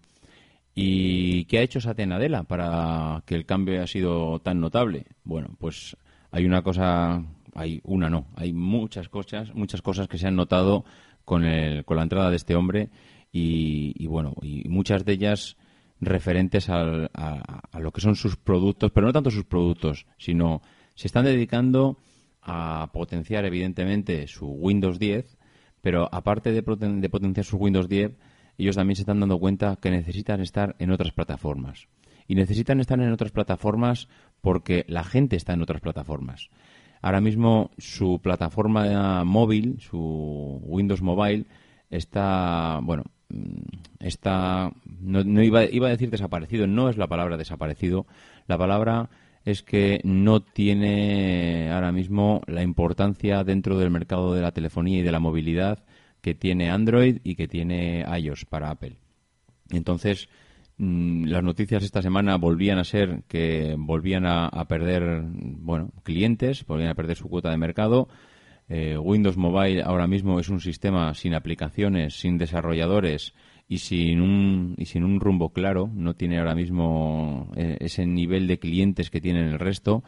¿Y 0.75 1.45
qué 1.45 1.59
ha 1.59 1.63
hecho 1.63 1.81
Satya 1.81 2.07
Nadella 2.07 2.45
para 2.45 3.23
que 3.27 3.35
el 3.35 3.45
cambio 3.45 3.75
haya 3.75 3.87
sido 3.87 4.41
tan 4.41 4.61
notable? 4.61 5.07
Bueno, 5.25 5.55
pues 5.59 5.97
hay 6.31 6.47
una 6.47 6.63
cosa, 6.63 7.23
hay 7.55 7.81
una 7.85 8.09
no, 8.09 8.27
hay 8.37 8.53
muchas 8.55 9.09
cosas, 9.09 9.55
muchas 9.55 9.83
cosas 9.83 10.09
que 10.09 10.17
se 10.17 10.27
han 10.27 10.37
notado 10.37 10.85
con, 11.25 11.45
el, 11.45 11.85
con 11.85 11.99
la 11.99 12.05
entrada 12.05 12.31
de 12.31 12.37
este 12.37 12.55
hombre 12.57 12.89
y, 13.31 14.07
bueno, 14.07 14.35
y 14.43 14.69
muchas 14.69 15.05
de 15.05 15.13
ellas 15.13 15.57
referentes 16.01 16.69
a, 16.69 17.09
lo 17.79 17.93
que 17.93 18.01
son 18.01 18.17
sus 18.17 18.37
productos, 18.37 18.91
pero 18.93 19.07
no 19.07 19.13
tanto 19.13 19.31
sus 19.31 19.45
productos, 19.45 20.07
sino 20.19 20.63
se 20.95 21.07
están 21.07 21.25
dedicando 21.25 21.99
a 22.43 22.91
potenciar 22.93 23.45
evidentemente 23.45 24.27
su 24.27 24.47
Windows 24.47 24.99
10, 24.99 25.39
pero 25.81 26.09
aparte 26.13 26.53
de 26.53 26.63
potenciar 26.63 27.45
su 27.45 27.57
Windows 27.57 27.89
10, 27.89 28.13
ellos 28.59 28.77
también 28.77 28.97
se 28.97 29.03
están 29.03 29.21
dando 29.21 29.39
cuenta 29.39 29.77
que 29.81 29.91
necesitan 29.91 30.41
estar 30.41 30.77
en 30.79 30.91
otras 30.91 31.13
plataformas. 31.13 31.89
Y 32.29 32.35
necesitan 32.35 32.81
estar 32.81 33.01
en 33.01 33.13
otras 33.13 33.33
plataformas 33.33 34.09
porque 34.41 34.85
la 34.89 35.05
gente 35.05 35.37
está 35.37 35.53
en 35.53 35.63
otras 35.63 35.81
plataformas. 35.81 36.51
Ahora 37.01 37.21
mismo 37.21 37.71
su 37.79 38.21
plataforma 38.23 39.25
móvil, 39.25 39.81
su 39.81 40.61
Windows 40.65 41.03
Mobile, 41.03 41.47
está, 41.91 42.79
bueno, 42.83 43.05
mm, 43.29 43.63
está, 43.99 44.73
no, 45.01 45.43
iba, 45.43 45.65
iba, 45.65 45.89
a 45.89 45.91
decir 45.91 46.11
desaparecido, 46.11 46.69
no 46.69 46.89
es 46.89 46.97
la 46.97 47.09
palabra 47.09 47.37
desaparecido, 47.37 48.07
la 48.47 48.57
palabra 48.57 49.11
es 49.45 49.65
que 49.65 50.01
no 50.05 50.41
tiene 50.41 51.71
ahora 51.73 51.91
mismo 51.91 52.43
la 52.47 52.63
importancia 52.63 53.43
dentro 53.43 53.79
del 53.79 53.91
mercado 53.91 54.35
de 54.35 54.43
la 54.43 54.53
telefonía 54.53 55.01
y 55.01 55.03
de 55.03 55.13
la 55.13 55.19
movilidad 55.19 55.81
que 56.23 56.35
tiene 56.35 56.71
Android 56.71 57.19
y 57.25 57.35
que 57.35 57.49
tiene 57.49 58.07
iOS 58.19 58.47
para 58.47 58.71
Apple. 58.71 58.97
Entonces, 59.71 60.29
mm, 60.79 61.25
las 61.25 61.43
noticias 61.43 61.83
esta 61.83 62.01
semana 62.01 62.37
volvían 62.37 62.79
a 62.79 62.85
ser 62.85 63.25
que 63.29 63.75
volvían 63.77 64.25
a, 64.25 64.65
perder, 64.67 65.23
bueno, 65.25 65.91
clientes, 66.05 66.65
volvían 66.65 66.91
a 66.91 66.95
perder 66.95 67.17
su 67.17 67.29
cuota 67.29 67.51
de 67.51 67.59
mercado. 67.59 68.09
Eh, 68.69 68.97
Windows 68.97 69.37
Mobile 69.37 69.83
ahora 69.83 70.07
mismo 70.07 70.39
es 70.39 70.49
un 70.49 70.61
sistema 70.61 71.13
sin 71.15 71.35
aplicaciones, 71.35 72.15
sin 72.15 72.39
desarrolladores 72.39 73.35
y 73.69 73.79
sin 73.79 74.21
un, 74.21 74.75
y 74.79 74.87
sin 74.87 75.03
un 75.03 75.19
rumbo 75.19 75.53
claro. 75.53 75.91
No 75.93 76.15
tiene 76.15 76.39
ahora 76.39 76.55
mismo 76.55 77.51
eh, 77.57 77.79
ese 77.81 78.07
nivel 78.07 78.47
de 78.47 78.59
clientes 78.61 79.11
que 79.11 79.21
tienen 79.21 79.49
el 79.49 79.59
resto. 79.59 80.05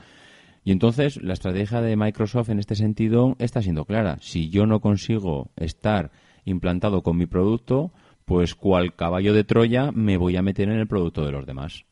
Y 0.65 0.73
entonces 0.73 1.23
la 1.23 1.35
estrategia 1.35 1.83
de 1.83 1.97
Microsoft 1.97 2.49
en 2.49 2.59
este 2.59 2.75
sentido 2.75 3.37
está 3.39 3.61
siendo 3.61 3.85
clara. 3.85 4.17
Si 4.21 4.49
yo 4.49 4.65
no 4.67 4.81
consigo 4.81 5.51
estar 5.57 6.11
implantado 6.47 7.03
con 7.03 7.19
mi 7.19 7.27
producto, 7.27 7.93
pues 8.25 8.55
cual 8.55 8.95
caballo 8.95 9.35
de 9.35 9.45
Troya 9.45 9.93
me 9.93 10.17
voy 10.17 10.37
a 10.37 10.43
meter 10.43 10.71
en 10.71 10.79
el 10.79 10.87
producto 10.87 11.25
de 11.27 11.33
los 11.33 11.45
demás. 11.45 11.85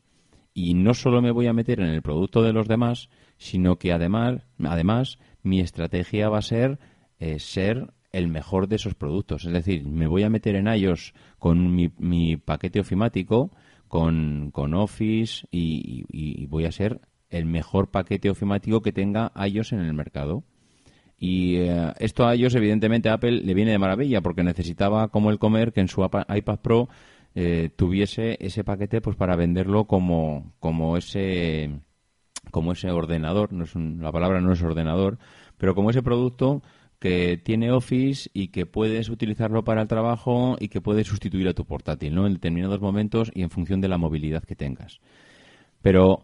Y 0.55 0.73
no 0.73 0.95
solo 0.95 1.21
me 1.21 1.31
voy 1.31 1.47
a 1.47 1.53
meter 1.53 1.81
en 1.81 1.89
el 1.89 2.01
producto 2.01 2.43
de 2.43 2.55
los 2.55 2.67
demás, 2.67 3.11
sino 3.37 3.77
que 3.77 3.93
además, 3.93 4.43
además 4.65 5.19
mi 5.43 5.61
estrategia 5.61 6.31
va 6.31 6.39
a 6.39 6.43
ser 6.43 6.79
eh, 7.19 7.39
ser 7.39 7.93
el 8.11 8.29
mejor 8.29 8.69
de 8.69 8.77
esos 8.77 8.95
productos. 8.95 9.45
Es 9.45 9.53
decir, 9.53 9.85
me 9.85 10.07
voy 10.07 10.23
a 10.23 10.31
meter 10.31 10.57
en 10.57 10.69
ellos 10.69 11.13
con 11.39 11.75
mi, 11.75 12.37
paquete 12.39 12.81
ofimático, 12.81 13.51
con, 13.89 14.51
con 14.51 14.73
Office 14.73 15.47
y 15.51 16.47
voy 16.47 16.65
a 16.65 16.73
ser 16.73 17.01
el 17.33 17.47
mejor 17.47 17.91
paquete 17.91 18.31
ofimático 18.31 18.83
que 18.83 18.93
tenga 18.93 19.33
iOS 19.35 19.73
en 19.73 19.81
el 19.81 19.95
mercado. 19.95 20.45
Y 21.19 21.57
eh, 21.57 21.93
esto 21.99 22.27
a 22.27 22.37
iOS, 22.37 22.55
evidentemente, 22.55 23.09
a 23.09 23.15
Apple 23.15 23.43
le 23.43 23.55
viene 23.55 23.73
de 23.73 23.79
maravilla 23.79 24.21
porque 24.21 24.43
necesitaba, 24.43 25.09
como 25.09 25.31
el 25.31 25.39
comer, 25.39 25.73
que 25.73 25.81
en 25.81 25.89
su 25.89 26.05
iPad 26.05 26.61
Pro 26.61 26.89
eh, 27.35 27.71
tuviese 27.75 28.37
ese 28.41 28.63
paquete 28.63 29.01
pues 29.01 29.17
para 29.17 29.37
venderlo 29.37 29.87
como, 29.87 30.53
como 30.61 30.97
ese 30.97 31.71
como 32.51 32.73
ese 32.73 32.91
ordenador, 32.91 33.53
no 33.53 33.65
es 33.65 33.75
la 33.75 34.13
palabra 34.13 34.41
no 34.41 34.53
es 34.53 34.61
ordenador, 34.63 35.19
pero 35.57 35.75
como 35.75 35.91
ese 35.91 36.03
producto 36.03 36.63
que 36.99 37.37
tiene 37.37 37.73
Office 37.73 38.29
y 38.35 38.49
que 38.49 38.67
puedes 38.67 39.09
utilizarlo 39.09 39.65
para 39.65 39.83
el 39.83 39.89
trabajo 39.89 40.57
y 40.61 40.69
que 40.69 40.81
puedes 40.81 41.07
sustituir 41.07 41.49
a 41.49 41.55
tu 41.55 41.65
portátil, 41.65 42.15
¿no? 42.15 42.27
En 42.27 42.35
determinados 42.35 42.81
momentos 42.81 43.31
y 43.35 43.43
en 43.43 43.51
función 43.51 43.81
de 43.81 43.89
la 43.89 43.97
movilidad 43.97 44.45
que 44.45 44.55
tengas. 44.55 45.01
Pero 45.81 46.23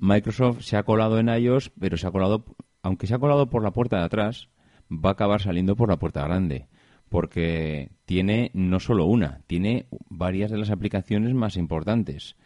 Microsoft 0.00 0.62
se 0.62 0.78
ha 0.78 0.82
colado 0.82 1.18
en 1.18 1.28
iOS, 1.28 1.70
pero 1.78 1.98
se 1.98 2.06
ha 2.06 2.10
colado, 2.10 2.44
aunque 2.82 3.06
se 3.06 3.14
ha 3.14 3.18
colado 3.18 3.50
por 3.50 3.62
la 3.62 3.72
puerta 3.72 3.98
de 3.98 4.04
atrás, 4.04 4.48
va 4.90 5.10
a 5.10 5.12
acabar 5.12 5.42
saliendo 5.42 5.76
por 5.76 5.90
la 5.90 5.98
puerta 5.98 6.24
grande, 6.24 6.68
porque 7.10 7.90
tiene 8.06 8.50
no 8.54 8.80
solo 8.80 9.04
una, 9.04 9.42
tiene 9.46 9.86
varias 10.08 10.50
de 10.50 10.56
las 10.56 10.70
aplicaciones 10.70 11.34
más 11.34 11.58
importantes. 11.58 12.36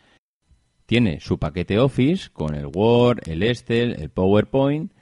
Tiene 0.87 1.21
su 1.21 1.39
paquete 1.39 1.79
Office 1.79 2.29
con 2.33 2.57
el 2.57 2.67
Word, 2.67 3.21
el 3.29 3.45
Excel, 3.45 3.95
el 4.01 4.11
PowerPoint, 4.11 4.93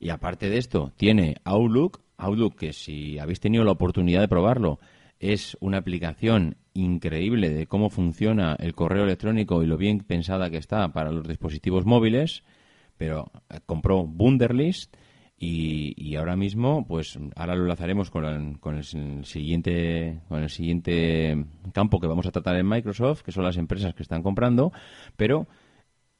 y 0.00 0.10
aparte 0.10 0.50
de 0.50 0.58
esto, 0.58 0.92
tiene 0.96 1.36
Outlook, 1.44 2.02
Outlook 2.16 2.56
que 2.56 2.72
si 2.72 3.20
habéis 3.20 3.38
tenido 3.38 3.62
la 3.62 3.72
oportunidad 3.72 4.22
de 4.22 4.28
probarlo, 4.28 4.80
es 5.20 5.56
una 5.60 5.78
aplicación 5.78 6.56
increíble 6.74 7.50
de 7.50 7.66
cómo 7.66 7.90
funciona 7.90 8.56
el 8.58 8.74
correo 8.74 9.04
electrónico 9.04 9.62
y 9.62 9.66
lo 9.66 9.76
bien 9.76 10.00
pensada 10.00 10.50
que 10.50 10.56
está 10.56 10.92
para 10.92 11.12
los 11.12 11.26
dispositivos 11.26 11.86
móviles, 11.86 12.42
pero 12.96 13.30
eh, 13.50 13.60
compró 13.66 14.02
Wunderlist 14.02 14.96
Y, 15.36 16.14
ahora 16.14 16.36
mismo, 16.36 16.86
pues 16.86 17.18
ahora 17.34 17.56
lo 17.56 17.62
enlazaremos 17.62 18.10
con, 18.10 18.24
el, 18.24 18.60
con 18.60 18.76
el 18.76 18.84
siguiente 19.24 20.20
con 20.28 20.42
el 20.42 20.50
siguiente 20.50 21.46
campo 21.72 21.98
que 21.98 22.06
vamos 22.06 22.26
a 22.26 22.30
tratar 22.30 22.56
en 22.56 22.68
Microsoft, 22.68 23.22
que 23.22 23.32
son 23.32 23.44
las 23.44 23.56
empresas 23.56 23.94
que 23.94 24.04
están 24.04 24.22
comprando, 24.22 24.72
pero 25.16 25.48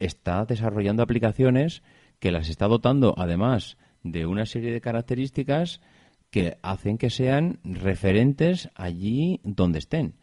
está 0.00 0.44
desarrollando 0.44 1.04
aplicaciones 1.04 1.82
que 2.18 2.32
las 2.32 2.48
está 2.48 2.66
dotando 2.66 3.14
además 3.16 3.76
de 4.02 4.26
una 4.26 4.44
serie 4.44 4.72
de 4.72 4.80
características 4.80 5.80
que 6.30 6.56
hacen 6.62 6.98
que 6.98 7.10
sean 7.10 7.60
referentes 7.62 8.70
allí 8.74 9.40
donde 9.44 9.78
estén. 9.78 10.14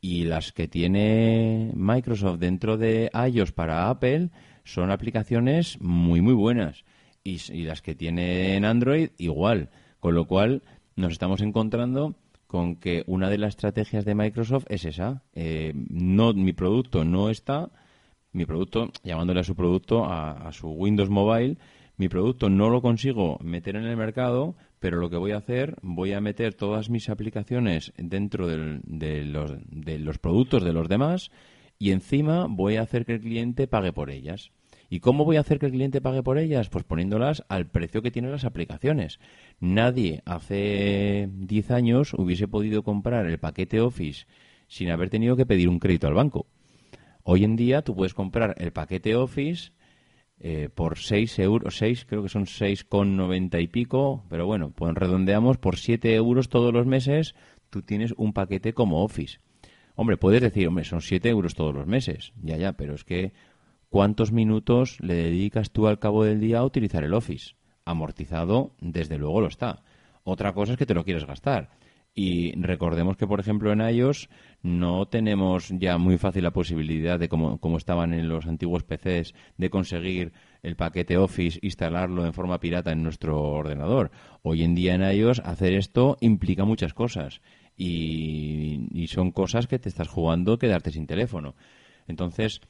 Y 0.00 0.24
las 0.24 0.52
que 0.52 0.68
tiene 0.68 1.72
Microsoft 1.74 2.38
dentro 2.38 2.76
de 2.78 3.10
iOS 3.14 3.52
para 3.52 3.90
Apple 3.90 4.30
son 4.64 4.90
aplicaciones 4.90 5.80
muy, 5.80 6.20
muy 6.20 6.34
buenas. 6.34 6.84
Y, 7.22 7.64
las 7.64 7.82
que 7.82 7.94
tiene 7.94 8.56
en 8.56 8.64
Android 8.64 9.10
igual. 9.18 9.70
Con 9.98 10.14
lo 10.14 10.26
cual 10.26 10.62
nos 10.96 11.12
estamos 11.12 11.42
encontrando 11.42 12.14
con 12.46 12.76
que 12.76 13.04
una 13.06 13.28
de 13.28 13.38
las 13.38 13.50
estrategias 13.50 14.04
de 14.04 14.14
Microsoft 14.14 14.64
es 14.68 14.84
esa. 14.84 15.22
Eh, 15.34 15.72
no, 15.74 16.32
mi 16.32 16.52
producto 16.52 17.04
no 17.04 17.28
está, 17.28 17.70
mi 18.32 18.46
producto, 18.46 18.90
llamándole 19.04 19.40
a 19.40 19.44
su 19.44 19.54
producto, 19.54 20.06
a 20.06 20.50
su 20.52 20.68
Windows 20.70 21.10
Mobile, 21.10 21.58
mi 22.00 22.08
producto 22.08 22.48
no 22.48 22.70
lo 22.70 22.80
consigo 22.80 23.38
meter 23.42 23.76
en 23.76 23.84
el 23.84 23.94
mercado, 23.94 24.56
pero 24.80 24.98
lo 24.98 25.10
que 25.10 25.16
voy 25.18 25.32
a 25.32 25.36
hacer, 25.36 25.76
voy 25.82 26.14
a 26.14 26.20
meter 26.20 26.54
todas 26.54 26.90
mis 26.90 27.08
aplicaciones 27.10 27.92
dentro 27.96 28.48
de, 28.48 29.24
los, 29.24 29.52
de 29.68 29.98
los 29.98 30.18
productos 30.18 30.64
de 30.64 30.72
los 30.72 30.88
demás 30.88 31.30
y 31.78 31.92
encima 31.92 32.46
voy 32.48 32.76
a 32.76 32.82
hacer 32.82 33.04
que 33.04 33.14
el 33.14 33.20
cliente 33.20 33.68
pague 33.68 33.92
por 33.92 34.10
ellas. 34.10 34.50
¿Y 34.88 35.00
cómo 35.00 35.24
voy 35.24 35.36
a 35.36 35.40
hacer 35.40 35.58
que 35.60 35.66
el 35.66 35.72
cliente 35.72 36.00
pague 36.00 36.22
por 36.22 36.38
ellas? 36.38 36.68
Pues 36.68 36.84
poniéndolas 36.84 37.44
al 37.48 37.66
precio 37.66 38.02
que 38.02 38.10
tienen 38.10 38.32
las 38.32 38.44
aplicaciones. 38.44 39.20
Nadie 39.60 40.22
hace 40.24 41.28
10 41.30 41.70
años 41.70 42.14
hubiese 42.14 42.48
podido 42.48 42.82
comprar 42.82 43.26
el 43.26 43.38
paquete 43.38 43.80
Office 43.80 44.26
sin 44.66 44.90
haber 44.90 45.10
tenido 45.10 45.36
que 45.36 45.46
pedir 45.46 45.68
un 45.68 45.78
crédito 45.78 46.08
al 46.08 46.14
banco. 46.14 46.46
Hoy 47.22 47.44
en 47.44 47.54
día 47.54 47.82
tú 47.82 47.94
puedes 47.94 48.14
comprar 48.14 48.54
el 48.58 48.72
paquete 48.72 49.14
Office 49.14 49.72
eh, 50.42 50.70
por 50.74 50.98
6 50.98 51.38
euros, 51.40 51.76
6, 51.76 52.06
creo 52.08 52.22
que 52.22 52.30
son 52.30 52.46
6,90 52.46 53.62
y 53.62 53.68
pico, 53.68 54.24
pero 54.30 54.46
bueno, 54.46 54.70
pues 54.70 54.94
redondeamos, 54.94 55.58
por 55.58 55.76
7 55.76 56.14
euros 56.14 56.48
todos 56.48 56.72
los 56.72 56.86
meses 56.86 57.34
tú 57.68 57.82
tienes 57.82 58.14
un 58.16 58.32
paquete 58.32 58.72
como 58.72 59.04
Office. 59.04 59.38
Hombre, 59.96 60.16
puedes 60.16 60.40
decir, 60.40 60.66
hombre, 60.66 60.84
son 60.84 61.02
7 61.02 61.28
euros 61.28 61.54
todos 61.54 61.74
los 61.74 61.86
meses, 61.86 62.32
ya, 62.42 62.56
ya, 62.56 62.72
pero 62.72 62.94
es 62.94 63.04
que 63.04 63.32
¿cuántos 63.90 64.32
minutos 64.32 64.98
le 65.00 65.14
dedicas 65.14 65.72
tú 65.72 65.86
al 65.86 65.98
cabo 65.98 66.24
del 66.24 66.40
día 66.40 66.60
a 66.60 66.64
utilizar 66.64 67.04
el 67.04 67.12
Office? 67.12 67.54
Amortizado, 67.84 68.74
desde 68.80 69.18
luego 69.18 69.42
lo 69.42 69.48
está. 69.48 69.82
Otra 70.24 70.54
cosa 70.54 70.72
es 70.72 70.78
que 70.78 70.86
te 70.86 70.94
lo 70.94 71.04
quieres 71.04 71.26
gastar. 71.26 71.70
Y 72.14 72.52
recordemos 72.60 73.16
que, 73.16 73.26
por 73.26 73.38
ejemplo, 73.38 73.72
en 73.72 73.80
iOS 73.80 74.28
no 74.62 75.06
tenemos 75.06 75.68
ya 75.70 75.96
muy 75.96 76.18
fácil 76.18 76.42
la 76.42 76.52
posibilidad 76.52 77.18
de, 77.18 77.28
como, 77.28 77.58
como 77.58 77.76
estaban 77.76 78.12
en 78.12 78.28
los 78.28 78.46
antiguos 78.46 78.82
PCs, 78.82 79.34
de 79.56 79.70
conseguir 79.70 80.32
el 80.62 80.76
paquete 80.76 81.16
Office, 81.16 81.60
instalarlo 81.62 82.26
en 82.26 82.32
forma 82.32 82.58
pirata 82.58 82.90
en 82.90 83.02
nuestro 83.02 83.40
ordenador. 83.40 84.10
Hoy 84.42 84.64
en 84.64 84.74
día 84.74 84.94
en 84.94 85.02
iOS 85.02 85.40
hacer 85.40 85.72
esto 85.74 86.16
implica 86.20 86.64
muchas 86.64 86.94
cosas 86.94 87.40
y, 87.76 88.88
y 88.92 89.06
son 89.06 89.30
cosas 89.30 89.68
que 89.68 89.78
te 89.78 89.88
estás 89.88 90.08
jugando 90.08 90.58
quedarte 90.58 90.90
sin 90.90 91.06
teléfono. 91.06 91.54
Entonces, 92.08 92.60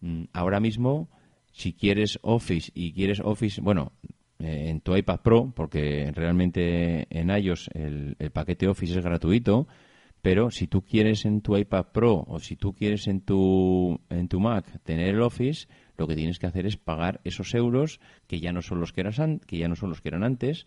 mm, 0.00 0.24
ahora 0.32 0.58
mismo, 0.58 1.08
si 1.52 1.72
quieres 1.72 2.18
Office 2.22 2.72
y 2.74 2.92
quieres 2.92 3.20
Office, 3.20 3.60
bueno, 3.60 3.92
eh, 4.40 4.70
en 4.70 4.80
tu 4.80 4.96
iPad 4.96 5.20
Pro, 5.20 5.52
porque 5.54 6.10
realmente 6.14 7.06
en 7.10 7.30
iOS 7.30 7.68
el, 7.74 8.16
paquete 8.32 8.68
Office 8.68 8.98
es 8.98 9.04
gratuito, 9.04 9.68
pero 10.22 10.50
si 10.50 10.66
tú 10.66 10.82
quieres 10.82 11.24
en 11.24 11.40
tu 11.40 11.56
iPad 11.56 11.86
Pro 11.92 12.24
o 12.26 12.38
si 12.40 12.56
tú 12.56 12.72
quieres 12.74 13.06
en 13.06 13.20
tu, 13.20 14.00
en 14.08 14.28
tu 14.28 14.40
Mac 14.40 14.66
tener 14.82 15.14
el 15.14 15.22
Office, 15.22 15.68
lo 15.96 16.06
que 16.06 16.16
tienes 16.16 16.38
que 16.38 16.46
hacer 16.46 16.66
es 16.66 16.76
pagar 16.76 17.20
esos 17.24 17.54
euros 17.54 18.00
que 18.26 18.40
ya 18.40 18.52
no 18.52 18.62
son 18.62 18.80
los 18.80 18.92
que, 18.92 19.02
eran, 19.02 19.40
que, 19.40 19.58
ya 19.58 19.68
no 19.68 19.76
son 19.76 19.90
los 19.90 20.00
que 20.00 20.08
eran 20.08 20.24
antes, 20.24 20.66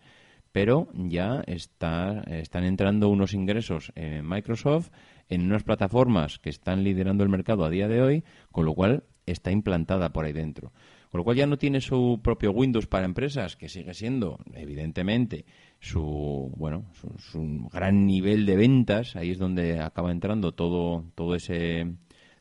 pero 0.52 0.88
ya 0.94 1.42
está, 1.46 2.22
están 2.28 2.64
entrando 2.64 3.08
unos 3.08 3.34
ingresos 3.34 3.92
en 3.96 4.28
Microsoft 4.28 4.90
en 5.28 5.42
unas 5.42 5.64
plataformas 5.64 6.38
que 6.38 6.50
están 6.50 6.84
liderando 6.84 7.24
el 7.24 7.30
mercado 7.30 7.64
a 7.64 7.70
día 7.70 7.88
de 7.88 8.02
hoy, 8.02 8.24
con 8.52 8.64
lo 8.64 8.74
cual 8.74 9.04
está 9.26 9.50
implantada 9.50 10.12
por 10.12 10.24
ahí 10.24 10.32
dentro. 10.32 10.72
Con 11.14 11.20
lo 11.20 11.24
cual 11.26 11.36
ya 11.36 11.46
no 11.46 11.58
tiene 11.58 11.80
su 11.80 12.18
propio 12.24 12.50
Windows 12.50 12.88
para 12.88 13.04
empresas, 13.04 13.54
que 13.54 13.68
sigue 13.68 13.94
siendo, 13.94 14.40
evidentemente, 14.52 15.44
su 15.78 16.52
bueno 16.56 16.86
su, 17.20 17.68
gran 17.72 18.04
nivel 18.04 18.44
de 18.46 18.56
ventas. 18.56 19.14
Ahí 19.14 19.30
es 19.30 19.38
donde 19.38 19.78
acaba 19.78 20.10
entrando 20.10 20.54
todo, 20.54 21.04
todo 21.14 21.36
ese 21.36 21.86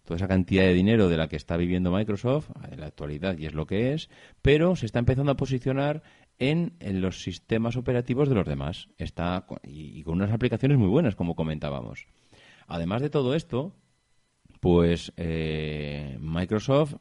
toda 0.06 0.18
esa 0.18 0.28
cantidad 0.28 0.64
de 0.64 0.74
dinero 0.74 1.08
de 1.08 1.18
la 1.18 1.28
que 1.28 1.36
está 1.36 1.56
viviendo 1.56 1.92
Microsoft 1.92 2.50
en 2.72 2.80
la 2.80 2.88
actualidad 2.88 3.38
y 3.38 3.46
es 3.46 3.54
lo 3.54 3.68
que 3.68 3.94
es, 3.94 4.10
pero 4.42 4.76
se 4.76 4.88
está 4.88 4.98
empezando 4.98 5.32
a 5.32 5.38
posicionar 5.38 6.02
en, 6.40 6.74
los 7.00 7.22
sistemas 7.22 7.78
operativos 7.78 8.28
de 8.28 8.34
los 8.34 8.48
demás. 8.48 8.90
Está 8.98 9.46
y 9.62 10.02
con 10.02 10.16
unas 10.16 10.32
aplicaciones 10.32 10.80
muy 10.80 10.88
buenas, 10.88 11.14
como 11.14 11.36
comentábamos. 11.36 12.08
Además 12.66 13.04
de 13.04 13.12
todo 13.12 13.36
esto, 13.36 13.76
pues 14.64 15.12
eh, 15.18 16.18
Microsoft, 16.22 16.96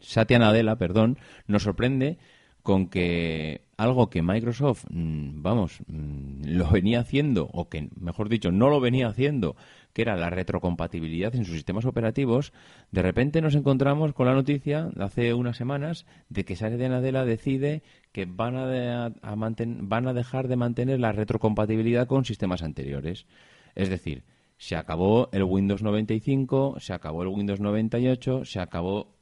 Satya 0.00 0.38
Nadella, 0.38 0.76
perdón, 0.76 1.18
nos 1.46 1.64
sorprende 1.64 2.16
con 2.62 2.88
que 2.88 3.60
algo 3.76 4.08
que 4.08 4.22
Microsoft, 4.22 4.86
mm, 4.88 5.42
vamos, 5.42 5.80
mm, 5.86 6.56
lo 6.56 6.70
venía 6.70 7.00
haciendo, 7.00 7.50
o 7.52 7.68
que, 7.68 7.90
mejor 8.00 8.30
dicho, 8.30 8.52
no 8.52 8.70
lo 8.70 8.80
venía 8.80 9.08
haciendo, 9.08 9.54
que 9.92 10.00
era 10.00 10.16
la 10.16 10.30
retrocompatibilidad 10.30 11.34
en 11.34 11.44
sus 11.44 11.56
sistemas 11.56 11.84
operativos, 11.84 12.54
de 12.90 13.02
repente 13.02 13.42
nos 13.42 13.54
encontramos 13.54 14.14
con 14.14 14.24
la 14.24 14.32
noticia 14.32 14.88
hace 14.98 15.34
unas 15.34 15.58
semanas 15.58 16.06
de 16.30 16.46
que 16.46 16.56
Satya 16.56 16.88
Nadella 16.88 17.26
decide 17.26 17.82
que 18.12 18.24
van 18.24 18.56
a, 18.56 19.12
van 19.36 20.08
a 20.08 20.14
dejar 20.14 20.48
de 20.48 20.56
mantener 20.56 21.00
la 21.00 21.12
retrocompatibilidad 21.12 22.06
con 22.06 22.24
sistemas 22.24 22.62
anteriores. 22.62 23.26
Es 23.74 23.90
decir, 23.90 24.24
se 24.60 24.76
acabó 24.76 25.30
el 25.32 25.42
Windows 25.42 25.82
95, 25.82 26.76
se 26.80 26.92
acabó 26.92 27.22
el 27.22 27.28
Windows 27.28 27.60
98, 27.60 28.44
se 28.44 28.60
acabó 28.60 29.16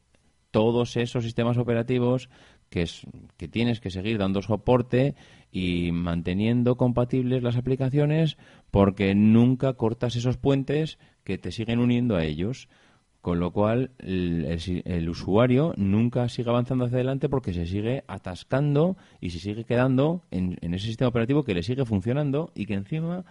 todos 0.51 0.96
esos 0.96 1.22
sistemas 1.22 1.59
operativos 1.59 2.29
que, 2.70 2.83
es, 2.83 3.07
que 3.37 3.46
tienes 3.46 3.79
que 3.79 3.92
seguir 3.92 4.18
dando 4.18 4.42
soporte 4.42 5.14
y 5.53 5.92
manteniendo 5.92 6.77
compatibles 6.77 7.44
las 7.44 7.57
aplicaciones 7.57 8.37
porque 8.72 9.14
nunca 9.14 9.74
cortas 9.74 10.16
esos 10.16 10.38
puentes 10.38 10.98
que 11.22 11.38
te 11.38 11.53
siguen 11.53 11.79
uniendo 11.79 12.16
a 12.16 12.24
ellos. 12.24 12.68
Con 13.20 13.38
lo 13.38 13.53
cual, 13.53 13.92
el, 13.98 15.09
usuario 15.09 15.72
nunca 15.77 16.29
sigue 16.29 16.51
avanzando 16.51 16.87
hacia 16.87 16.96
adelante 16.96 17.29
porque 17.29 17.53
se 17.53 17.66
sigue 17.66 18.03
atascando 18.09 18.96
y 19.20 19.31
se 19.31 19.38
sigue 19.38 19.64
quedando 19.64 20.22
en, 20.33 20.57
en 20.62 20.74
ese 20.74 20.87
sistema 20.87 21.09
operativo 21.09 21.44
que 21.44 21.55
le 21.55 21.62
sigue 21.62 21.85
funcionando 21.85 22.51
y 22.55 22.66
que 22.66 22.74
encima 22.74 23.24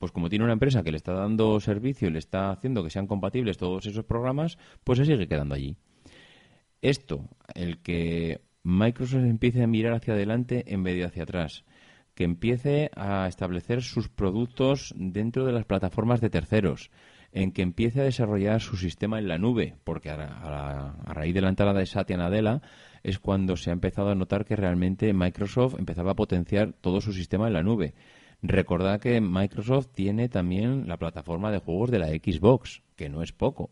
pues 0.00 0.12
como 0.12 0.30
tiene 0.30 0.46
una 0.46 0.54
empresa 0.54 0.82
que 0.82 0.90
le 0.90 0.96
está 0.96 1.12
dando 1.12 1.60
servicio 1.60 2.08
y 2.08 2.10
le 2.10 2.18
está 2.18 2.50
haciendo 2.50 2.82
que 2.82 2.88
sean 2.88 3.06
compatibles 3.06 3.58
todos 3.58 3.84
esos 3.84 4.06
programas, 4.06 4.56
pues 4.82 4.98
se 4.98 5.04
sigue 5.04 5.28
quedando 5.28 5.54
allí. 5.54 5.76
Esto, 6.80 7.28
el 7.54 7.82
que 7.82 8.40
Microsoft 8.62 9.24
empiece 9.24 9.62
a 9.62 9.66
mirar 9.66 9.92
hacia 9.92 10.14
adelante 10.14 10.64
en 10.72 10.82
vez 10.82 10.96
de 10.96 11.04
hacia 11.04 11.24
atrás, 11.24 11.66
que 12.14 12.24
empiece 12.24 12.90
a 12.96 13.28
establecer 13.28 13.82
sus 13.82 14.08
productos 14.08 14.94
dentro 14.96 15.44
de 15.44 15.52
las 15.52 15.66
plataformas 15.66 16.22
de 16.22 16.30
terceros, 16.30 16.90
en 17.32 17.52
que 17.52 17.60
empiece 17.60 18.00
a 18.00 18.04
desarrollar 18.04 18.62
su 18.62 18.78
sistema 18.78 19.18
en 19.18 19.28
la 19.28 19.36
nube, 19.36 19.76
porque 19.84 20.08
a, 20.08 20.96
raíz 21.04 21.34
de 21.34 21.42
la 21.42 21.50
entrada 21.50 21.74
de 21.74 21.84
Satya 21.84 22.16
Nadella 22.16 22.62
es 23.02 23.18
cuando 23.18 23.54
se 23.58 23.68
ha 23.68 23.74
empezado 23.74 24.08
a 24.08 24.14
notar 24.14 24.46
que 24.46 24.56
realmente 24.56 25.12
Microsoft 25.12 25.76
empezaba 25.78 26.12
a 26.12 26.16
potenciar 26.16 26.72
todo 26.72 27.02
su 27.02 27.12
sistema 27.12 27.48
en 27.48 27.52
la 27.52 27.62
nube. 27.62 27.92
Recordad 28.42 29.00
que 29.00 29.20
Microsoft 29.20 29.88
tiene 29.94 30.28
también 30.28 30.88
la 30.88 30.96
plataforma 30.96 31.50
de 31.50 31.58
juegos 31.58 31.90
de 31.90 31.98
la 31.98 32.08
Xbox, 32.08 32.82
que 32.96 33.08
no 33.08 33.22
es 33.22 33.32
poco. 33.32 33.70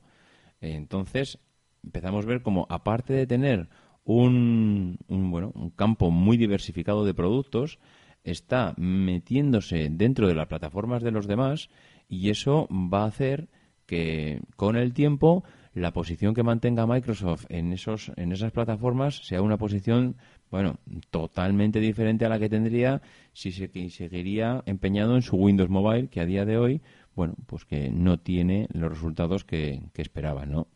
Entonces, 0.60 1.38
empezamos 1.82 2.24
a 2.24 2.28
ver 2.28 2.42
como, 2.42 2.66
aparte 2.68 3.14
de 3.14 3.26
tener 3.26 3.68
un, 4.04 4.98
bueno, 5.08 5.52
un 5.54 5.70
campo 5.70 6.10
muy 6.10 6.36
diversificado 6.36 7.04
de 7.04 7.14
productos, 7.14 7.78
está 8.24 8.74
metiéndose 8.76 9.88
dentro 9.90 10.28
de 10.28 10.34
las 10.34 10.48
plataformas 10.48 11.02
de 11.02 11.12
los 11.12 11.26
demás 11.26 11.70
y 12.08 12.30
eso 12.30 12.68
va 12.70 13.04
a 13.04 13.08
hacer 13.08 13.48
que 13.86 14.40
con 14.56 14.76
el 14.76 14.92
tiempo 14.92 15.44
la 15.78 15.92
posición 15.92 16.34
que 16.34 16.42
mantenga 16.42 16.86
Microsoft 16.86 17.46
en 17.48 17.72
esos 17.72 18.12
en 18.16 18.32
esas 18.32 18.52
plataformas 18.52 19.26
sea 19.26 19.42
una 19.42 19.56
posición 19.56 20.16
bueno 20.50 20.76
totalmente 21.10 21.80
diferente 21.80 22.24
a 22.24 22.28
la 22.28 22.38
que 22.38 22.48
tendría 22.48 23.02
si 23.32 23.52
se 23.52 23.68
seguiría 23.90 24.62
empeñado 24.66 25.14
en 25.14 25.22
su 25.22 25.36
Windows 25.36 25.70
Mobile 25.70 26.08
que 26.08 26.20
a 26.20 26.26
día 26.26 26.44
de 26.44 26.58
hoy 26.58 26.82
bueno 27.14 27.34
pues 27.46 27.64
que 27.64 27.90
no 27.90 28.18
tiene 28.18 28.68
los 28.72 28.90
resultados 28.90 29.44
que, 29.44 29.82
esperaban 29.94 30.52
no 30.52 30.68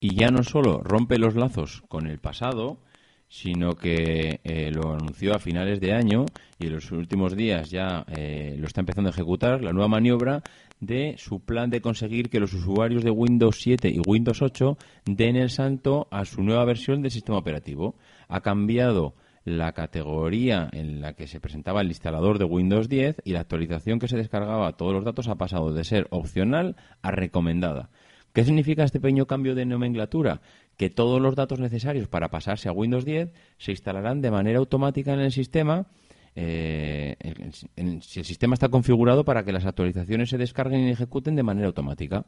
y 0.00 0.16
ya 0.16 0.28
no 0.28 0.42
solo 0.42 0.82
rompe 0.82 1.18
los 1.18 1.34
lazos 1.34 1.82
con 1.88 2.06
el 2.06 2.18
pasado 2.18 2.78
sino 3.28 3.72
que 3.76 4.40
eh, 4.44 4.70
lo 4.70 4.92
anunció 4.92 5.34
a 5.34 5.38
finales 5.38 5.80
de 5.80 5.94
año 5.94 6.26
y 6.58 6.66
en 6.66 6.74
los 6.74 6.92
últimos 6.92 7.34
días 7.34 7.70
ya 7.70 8.04
eh, 8.14 8.56
lo 8.58 8.66
está 8.66 8.82
empezando 8.82 9.08
a 9.08 9.12
ejecutar, 9.12 9.62
la 9.62 9.72
nueva 9.72 9.88
maniobra 9.88 10.42
de 10.82 11.14
su 11.16 11.40
plan 11.40 11.70
de 11.70 11.80
conseguir 11.80 12.28
que 12.28 12.40
los 12.40 12.52
usuarios 12.52 13.04
de 13.04 13.10
Windows 13.10 13.60
7 13.62 13.88
y 13.88 14.00
Windows 14.04 14.42
8 14.42 14.76
den 15.06 15.36
el 15.36 15.48
santo 15.48 16.08
a 16.10 16.24
su 16.24 16.42
nueva 16.42 16.64
versión 16.64 17.02
del 17.02 17.12
sistema 17.12 17.38
operativo. 17.38 17.94
Ha 18.28 18.40
cambiado 18.40 19.14
la 19.44 19.72
categoría 19.72 20.68
en 20.72 21.00
la 21.00 21.14
que 21.14 21.28
se 21.28 21.38
presentaba 21.38 21.82
el 21.82 21.86
instalador 21.86 22.38
de 22.38 22.46
Windows 22.46 22.88
10 22.88 23.22
y 23.24 23.32
la 23.32 23.40
actualización 23.40 24.00
que 24.00 24.08
se 24.08 24.16
descargaba 24.16 24.76
todos 24.76 24.92
los 24.92 25.04
datos 25.04 25.28
ha 25.28 25.36
pasado 25.36 25.72
de 25.72 25.84
ser 25.84 26.08
opcional 26.10 26.74
a 27.00 27.12
recomendada. 27.12 27.90
¿Qué 28.32 28.44
significa 28.44 28.82
este 28.82 28.98
pequeño 28.98 29.26
cambio 29.26 29.54
de 29.54 29.66
nomenclatura? 29.66 30.40
Que 30.76 30.90
todos 30.90 31.20
los 31.20 31.36
datos 31.36 31.60
necesarios 31.60 32.08
para 32.08 32.28
pasarse 32.28 32.68
a 32.68 32.72
Windows 32.72 33.04
10 33.04 33.32
se 33.58 33.70
instalarán 33.70 34.20
de 34.20 34.32
manera 34.32 34.58
automática 34.58 35.14
en 35.14 35.20
el 35.20 35.30
sistema. 35.30 35.86
Eh, 36.34 37.16
si 38.00 38.20
el 38.20 38.24
sistema 38.24 38.54
está 38.54 38.68
configurado 38.68 39.24
para 39.24 39.44
que 39.44 39.52
las 39.52 39.66
actualizaciones 39.66 40.30
se 40.30 40.38
descarguen 40.38 40.80
y 40.80 40.90
ejecuten 40.90 41.36
de 41.36 41.42
manera 41.42 41.66
automática. 41.66 42.24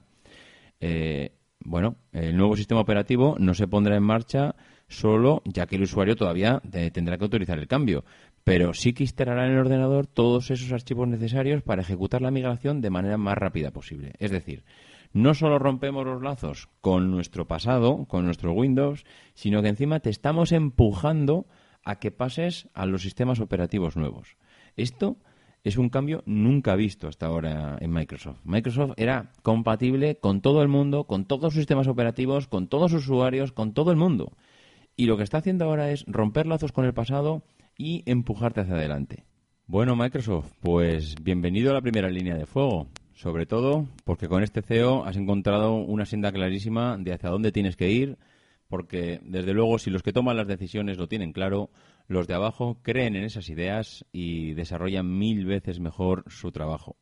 Eh, 0.81 1.33
bueno, 1.61 1.97
el 2.13 2.37
nuevo 2.37 2.57
sistema 2.57 2.81
operativo 2.81 3.37
no 3.39 3.55
se 3.55 3.67
pondrá 3.67 3.97
en 3.97 4.03
marcha 4.03 4.55
solo 4.87 5.43
ya 5.47 5.67
que 5.67 5.77
el 5.77 5.83
usuario 5.83 6.15
todavía 6.15 6.61
tendrá 6.93 7.17
que 7.17 7.25
autorizar 7.25 7.59
el 7.59 7.67
cambio, 7.67 8.05
pero 8.45 8.75
sí 8.75 8.93
que 8.93 9.05
instalará 9.05 9.47
en 9.47 9.53
el 9.53 9.61
ordenador 9.61 10.07
todos 10.07 10.51
esos 10.51 10.71
archivos 10.73 11.09
necesarios 11.09 11.63
para 11.63 11.81
ejecutar 11.81 12.21
la 12.21 12.31
migración 12.31 12.83
de 12.83 12.91
manera 12.91 13.17
más 13.17 13.39
rápida 13.39 13.71
posible. 13.71 14.13
Es 14.19 14.31
decir, 14.31 14.65
no 15.15 15.33
solo 15.33 15.59
rompemos 15.59 16.05
los 16.05 16.23
lazos 16.23 16.69
con 16.81 17.11
nuestro 17.11 17.47
pasado, 17.47 18.05
con 18.07 18.27
nuestro 18.27 18.53
Windows, 18.53 19.05
sino 19.33 19.63
que 19.63 19.69
encima 19.69 20.01
te 20.01 20.11
estamos 20.11 20.53
empujando 20.53 21.47
a 21.85 21.99
que 21.99 22.11
pases 22.11 22.69
a 22.75 22.87
los 22.87 23.03
sistemas 23.03 23.41
operativos 23.41 23.97
nuevos. 23.97 24.37
Esto 24.77 25.17
es 25.63 25.79
un 25.79 25.89
cambio 25.89 26.23
nunca 26.27 26.77
visto 26.77 27.09
hasta 27.09 27.27
ahora 27.27 27.79
en 27.81 27.91
Microsoft. 27.91 28.41
Microsoft 28.45 28.93
era 28.97 29.33
compatible 29.43 30.17
con 30.17 30.41
todo 30.41 30.63
el 30.63 30.69
mundo, 30.69 31.05
con 31.05 31.25
todos 31.25 31.53
sus 31.53 31.61
sistemas 31.61 31.89
operativos, 31.89 32.49
con 32.49 32.69
todos 32.69 32.91
sus 32.91 33.05
usuarios, 33.05 33.53
con 33.53 33.73
todo 33.73 33.91
el 33.91 33.97
mundo. 33.97 34.33
Y 34.97 35.07
lo 35.07 35.17
que 35.17 35.23
está 35.23 35.39
haciendo 35.39 35.65
ahora 35.65 35.91
es 35.91 36.05
romper 36.07 36.47
lazos 36.47 36.73
con 36.73 36.85
el 36.85 36.95
pasado 36.95 37.43
y 37.77 38.03
empujarte 38.07 38.61
hacia 38.61 38.75
adelante. 38.75 39.25
Bueno, 39.67 39.97
Microsoft, 39.97 40.53
pues 40.61 41.15
bienvenido 41.23 41.71
a 41.71 41.75
la 41.75 41.81
primera 41.81 42.11
línea 42.11 42.37
de 42.37 42.47
fuego 42.47 42.89
sobre 43.15 43.47
todo 43.47 43.87
porque 44.05 44.29
con 44.29 44.43
este 44.43 44.63
CEO 44.63 45.05
has 45.05 45.17
encontrado 45.17 45.75
una 45.75 46.05
senda 46.05 46.33
clarísima 46.33 46.99
de 46.99 47.13
hacia 47.13 47.31
dónde 47.31 47.53
tienes 47.53 47.77
que 47.77 47.91
ir, 47.91 48.19
porque 48.75 49.21
desde 49.23 49.55
luego 49.55 49.79
si 49.79 49.89
los 49.89 50.03
que 50.03 50.13
toman 50.13 50.37
las 50.37 50.49
decisiones 50.49 50.99
lo 50.99 51.07
tienen 51.07 51.33
claro, 51.33 51.71
los 52.09 52.27
de 52.27 52.35
abajo 52.35 52.81
creen 52.83 53.15
en 53.15 53.23
esas 53.23 53.49
ideas 53.49 54.05
y 54.11 54.53
desarrollan 54.55 55.17
mil 55.17 55.47
veces 55.47 55.79
mejor 55.79 56.25
su 56.27 56.51
trabajo. 56.51 56.97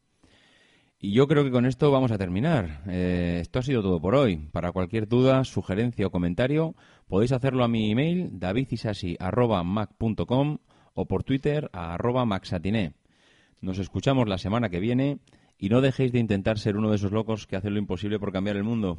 Y 0.99 1.15
yo 1.15 1.27
creo 1.27 1.45
que 1.45 1.51
con 1.51 1.65
esto 1.65 1.91
vamos 1.91 2.13
a 2.13 2.19
terminar. 2.19 2.83
Eh, 2.89 3.39
esto 3.41 3.59
ha 3.59 3.63
sido 3.63 3.81
todo 3.81 4.03
por 4.03 4.15
hoy. 4.15 4.37
Para 4.53 4.71
cualquier 4.71 5.09
duda, 5.09 5.45
sugerencia 5.45 6.07
o 6.07 6.11
comentario, 6.11 6.75
podéis 7.09 7.33
hacerlo 7.33 7.65
a 7.65 7.69
mi 7.69 7.91
email 7.91 8.39
davidisasi.mac.com 8.39 10.59
o 10.93 11.07
por 11.07 11.25
Twitter 11.25 11.71
a 11.73 11.95
arroba 11.95 12.27
maxatiné. 12.27 12.93
Nos 13.63 13.79
escuchamos 13.79 14.29
la 14.29 14.37
semana 14.37 14.69
que 14.69 14.79
viene 14.79 15.21
y 15.57 15.71
no 15.71 15.81
dejéis 15.81 16.13
de 16.13 16.19
intentar 16.19 16.59
ser 16.59 16.77
uno 16.77 16.91
de 16.91 16.97
esos 16.97 17.13
locos 17.13 17.47
que 17.47 17.57
hacen 17.57 17.73
lo 17.73 17.79
imposible 17.79 18.19
por 18.19 18.31
cambiar 18.31 18.57
el 18.57 18.65
mundo. 18.65 18.99